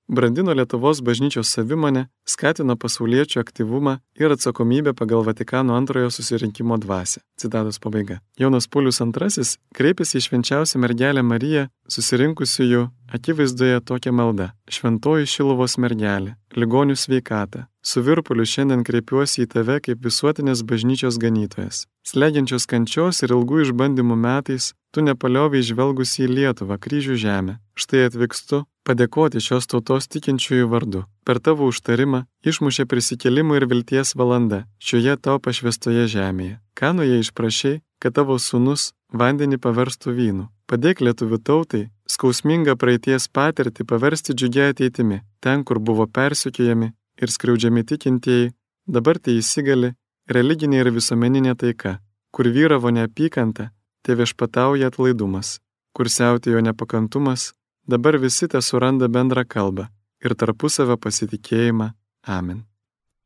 [0.09, 7.21] brandino Lietuvos bažnyčios savimonę, skatino pasauliečių aktyvumą ir atsakomybę pagal Vatikano antrojo susirinkimo dvasę.
[7.37, 8.21] Citatos pabaiga.
[8.39, 9.45] Jonas Paulius II
[9.75, 14.51] kreipėsi į švenčiausią mergelę Mariją, susirinkusiųjų akivaizdoje tokią maldą.
[14.71, 17.67] Šventoji Šilovos mergelė, ligonių sveikata.
[17.83, 21.87] Su virpuliu šiandien kreipiuosi į tave kaip visuotinės bažnyčios ganytojas.
[22.07, 27.59] Slegiančios kančios ir ilgų išbandymų metais tu nepalioviai žvelgusi į Lietuvą, kryžių žemę.
[27.79, 31.03] Štai atvykstu padėkoti šios tautos tikinčiųjų vardu.
[31.27, 36.61] Per tavo užtarimą išmušė prisikėlimo ir vilties valanda šioje tau pašvestoje žemėje.
[36.79, 40.47] Ką jie išprašiai, kad tavo sunus vandenį paverstų vynu.
[40.71, 47.85] Padėk lietuvių tautai skausmingą praeities patirtį paversti džiugia ateitimi, ten, kur buvo persikiojami ir skriaudžiami
[47.85, 48.53] tikintieji,
[48.87, 49.95] dabar tai įsigali
[50.31, 51.99] religinė ir visuomeninė taika,
[52.35, 53.71] kur vyravo neapykanta,
[54.03, 55.59] te viešpatauja atlaidumas,
[55.95, 57.53] kur siautėjo nepakantumas,
[57.87, 59.87] dabar visi te suranda bendrą kalbą
[60.25, 61.91] ir tarpusavę pasitikėjimą.
[62.27, 62.65] Amen.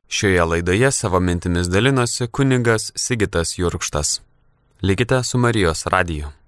[0.09, 4.21] Šioje laidoje savo mintimis dalinosi kuningas Sigitas Jurkštas.
[4.83, 6.40] Likite su Marijos radiju.